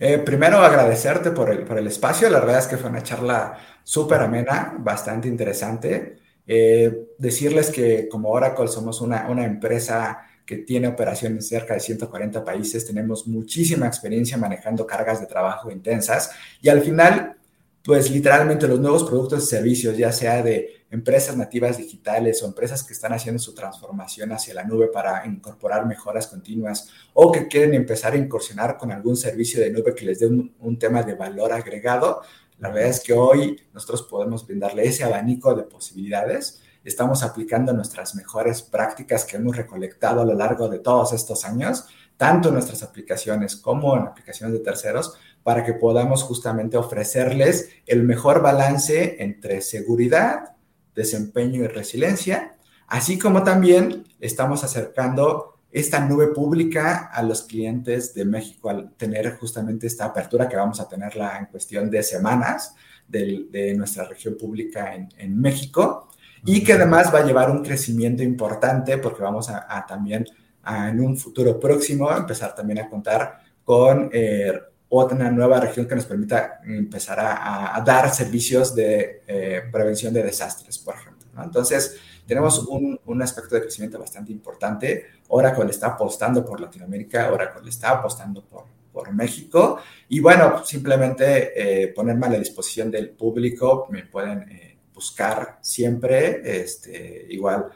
Eh, 0.00 0.18
primero, 0.18 0.58
agradecerte 0.58 1.30
por 1.30 1.50
el, 1.50 1.60
por 1.60 1.78
el 1.78 1.86
espacio. 1.86 2.28
La 2.28 2.40
verdad 2.40 2.58
es 2.58 2.66
que 2.66 2.76
fue 2.76 2.90
una 2.90 3.02
charla 3.02 3.56
súper 3.84 4.20
amena, 4.20 4.74
bastante 4.78 5.28
interesante. 5.28 6.18
Eh, 6.46 7.06
decirles 7.18 7.70
que 7.70 8.08
como 8.08 8.30
Oracle 8.30 8.68
somos 8.68 9.00
una, 9.00 9.28
una 9.28 9.44
empresa 9.44 10.26
que 10.44 10.58
tiene 10.58 10.88
operaciones 10.88 11.38
en 11.38 11.42
cerca 11.58 11.74
de 11.74 11.80
140 11.80 12.44
países, 12.44 12.86
tenemos 12.86 13.26
muchísima 13.26 13.86
experiencia 13.86 14.36
manejando 14.36 14.86
cargas 14.86 15.20
de 15.20 15.26
trabajo 15.26 15.70
intensas 15.70 16.32
y 16.60 16.68
al 16.68 16.82
final, 16.82 17.36
pues 17.84 18.10
literalmente 18.10 18.66
los 18.66 18.80
nuevos 18.80 19.04
productos 19.04 19.44
y 19.44 19.46
servicios, 19.46 19.96
ya 19.96 20.10
sea 20.10 20.42
de 20.42 20.86
empresas 20.90 21.36
nativas 21.36 21.76
digitales 21.76 22.42
o 22.42 22.46
empresas 22.46 22.82
que 22.82 22.94
están 22.94 23.12
haciendo 23.12 23.38
su 23.38 23.54
transformación 23.54 24.32
hacia 24.32 24.54
la 24.54 24.64
nube 24.64 24.88
para 24.88 25.26
incorporar 25.26 25.84
mejoras 25.86 26.26
continuas 26.26 26.88
o 27.12 27.30
que 27.30 27.46
quieren 27.46 27.74
empezar 27.74 28.14
a 28.14 28.16
incursionar 28.16 28.78
con 28.78 28.90
algún 28.90 29.16
servicio 29.18 29.60
de 29.60 29.70
nube 29.70 29.94
que 29.94 30.06
les 30.06 30.20
dé 30.20 30.26
un, 30.26 30.78
tema 30.78 31.02
de 31.02 31.14
valor 31.14 31.52
agregado, 31.52 32.22
la 32.58 32.70
verdad 32.70 32.88
es 32.88 33.00
que 33.00 33.12
hoy 33.12 33.60
nosotros 33.74 34.02
podemos 34.04 34.46
brindarle 34.46 34.84
ese 34.84 35.04
abanico 35.04 35.54
de 35.54 35.64
posibilidades. 35.64 36.62
Estamos 36.84 37.22
aplicando 37.22 37.72
nuestras 37.74 38.14
mejores 38.14 38.62
prácticas 38.62 39.24
que 39.24 39.36
hemos 39.36 39.56
recolectado 39.56 40.22
a 40.22 40.24
lo 40.24 40.34
largo 40.34 40.68
de 40.68 40.78
todos 40.78 41.12
estos 41.12 41.44
años, 41.44 41.86
tanto 42.16 42.48
en 42.48 42.54
nuestras 42.54 42.82
aplicaciones 42.82 43.56
como 43.56 43.96
en 43.96 44.06
aplicaciones 44.06 44.52
de 44.52 44.60
terceros, 44.64 45.14
para 45.42 45.64
que 45.64 45.74
podamos 45.74 46.22
justamente 46.22 46.76
ofrecerles 46.76 47.70
el 47.86 48.02
mejor 48.02 48.40
balance 48.40 49.22
entre 49.22 49.60
seguridad, 49.60 50.56
desempeño 50.94 51.64
y 51.64 51.66
resiliencia, 51.66 52.56
así 52.86 53.18
como 53.18 53.42
también 53.42 54.04
estamos 54.20 54.64
acercando 54.64 55.54
esta 55.74 55.98
nube 55.98 56.28
pública 56.28 57.10
a 57.12 57.20
los 57.24 57.42
clientes 57.42 58.14
de 58.14 58.24
México 58.24 58.70
al 58.70 58.92
tener 58.92 59.36
justamente 59.36 59.88
esta 59.88 60.04
apertura 60.04 60.48
que 60.48 60.56
vamos 60.56 60.80
a 60.80 60.88
tenerla 60.88 61.36
en 61.36 61.46
cuestión 61.46 61.90
de 61.90 62.04
semanas 62.04 62.76
de, 63.08 63.74
nuestra 63.76 64.04
región 64.04 64.36
pública 64.38 64.94
en, 64.94 65.40
México 65.40 66.08
y 66.44 66.62
que 66.62 66.74
además 66.74 67.12
va 67.12 67.18
a 67.18 67.26
llevar 67.26 67.50
un 67.50 67.64
crecimiento 67.64 68.22
importante 68.22 68.98
porque 68.98 69.22
vamos 69.22 69.50
a, 69.50 69.84
también 69.86 70.24
en 70.66 71.00
un 71.00 71.16
futuro 71.16 71.58
próximo 71.58 72.10
empezar 72.10 72.54
también 72.54 72.80
a 72.80 72.88
contar 72.88 73.40
con 73.64 74.10
eh, 74.12 74.52
otra 74.88 75.30
nueva 75.30 75.60
región 75.60 75.86
que 75.86 75.94
nos 75.94 76.06
permita 76.06 76.60
empezar 76.64 77.18
a, 77.20 77.82
dar 77.84 78.14
servicios 78.14 78.74
de 78.74 79.22
eh, 79.26 79.62
prevención 79.72 80.12
de 80.14 80.22
desastres, 80.22 80.78
por 80.78 80.94
ejemplo. 80.94 81.26
Entonces, 81.42 81.96
tenemos 82.26 82.60
un, 82.66 82.98
un, 83.04 83.22
aspecto 83.22 83.56
de 83.56 83.62
crecimiento 83.62 83.98
bastante 83.98 84.32
importante. 84.32 85.06
Oracle 85.28 85.70
está 85.70 85.88
apostando 85.88 86.44
por 86.44 86.60
Latinoamérica, 86.60 87.32
Oracle 87.32 87.68
está 87.68 87.90
apostando 87.90 88.42
por, 88.44 88.64
por 88.94 89.12
México. 89.12 89.80
Y 90.08 90.20
bueno, 90.20 90.64
simplemente 90.64 91.82
eh, 91.82 91.88
ponerme 91.88 92.26
a 92.26 92.30
la 92.30 92.38
disposición 92.38 92.90
del 92.90 93.10
público, 93.10 93.88
me 93.90 94.04
pueden 94.04 94.48
eh, 94.48 94.78
buscar 94.94 95.58
siempre, 95.60 96.40
este, 96.62 97.26
igual. 97.28 97.66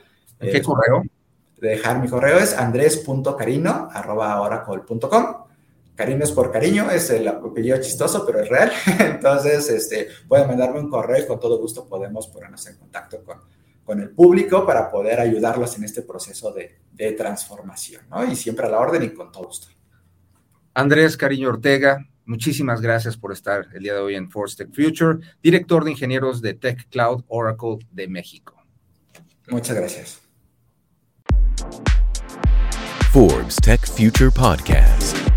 ¿Qué 0.41 0.57
eh, 0.57 0.63
correo? 0.63 1.03
Dejar 1.61 2.01
mi 2.01 2.09
correo 2.09 2.39
es 2.39 2.57
andres.carino.oracle.com. 2.57 5.37
Carino 5.95 6.25
es 6.25 6.31
por 6.31 6.53
cariño, 6.53 6.91
es 6.91 7.11
el 7.11 7.27
apellido 7.27 7.81
chistoso, 7.81 8.25
pero 8.25 8.41
es 8.41 8.49
real. 8.49 8.71
Entonces, 9.01 9.69
este, 9.69 10.07
pueden 10.29 10.47
mandarme 10.47 10.79
un 10.79 10.89
correo 10.89 11.25
y 11.25 11.27
con 11.27 11.41
todo 11.41 11.59
gusto 11.59 11.89
podemos 11.89 12.29
ponernos 12.29 12.65
en 12.69 12.77
contacto 12.77 13.25
con, 13.25 13.39
con 13.89 14.01
el 14.01 14.11
público 14.11 14.67
para 14.67 14.91
poder 14.91 15.19
ayudarlos 15.19 15.79
en 15.79 15.85
este 15.85 16.03
proceso 16.03 16.53
de, 16.53 16.77
transformación, 17.17 18.03
¿no? 18.11 18.31
Y 18.31 18.37
siempre 18.37 18.67
a 18.67 18.69
la 18.69 18.81
orden 18.81 19.03
y 19.03 19.11
con 19.11 19.33
todo 19.33 19.47
gusto. 19.47 19.69
Andrés 20.75 21.17
Cariño 21.17 21.49
Ortega, 21.49 22.07
muchísimas 22.27 22.83
gracias 22.83 23.17
por 23.17 23.33
estar 23.33 23.67
el 23.73 23.83
día 23.83 23.95
de 23.95 24.01
hoy 24.01 24.15
en 24.15 24.31
Force 24.31 24.57
Tech 24.57 24.75
Future, 24.75 25.21
director 25.43 25.85
de 25.85 25.93
ingenieros 25.93 26.43
de 26.43 26.53
Tech 26.53 26.87
Cloud 26.91 27.25
Oracle 27.29 27.79
de 27.91 28.09
México. 28.09 28.63
Muchas 29.49 29.75
gracias. 29.75 30.28
Forbes 33.13 33.57
Tech 33.57 33.87
Future 33.87 34.31
Podcast. 34.31 35.28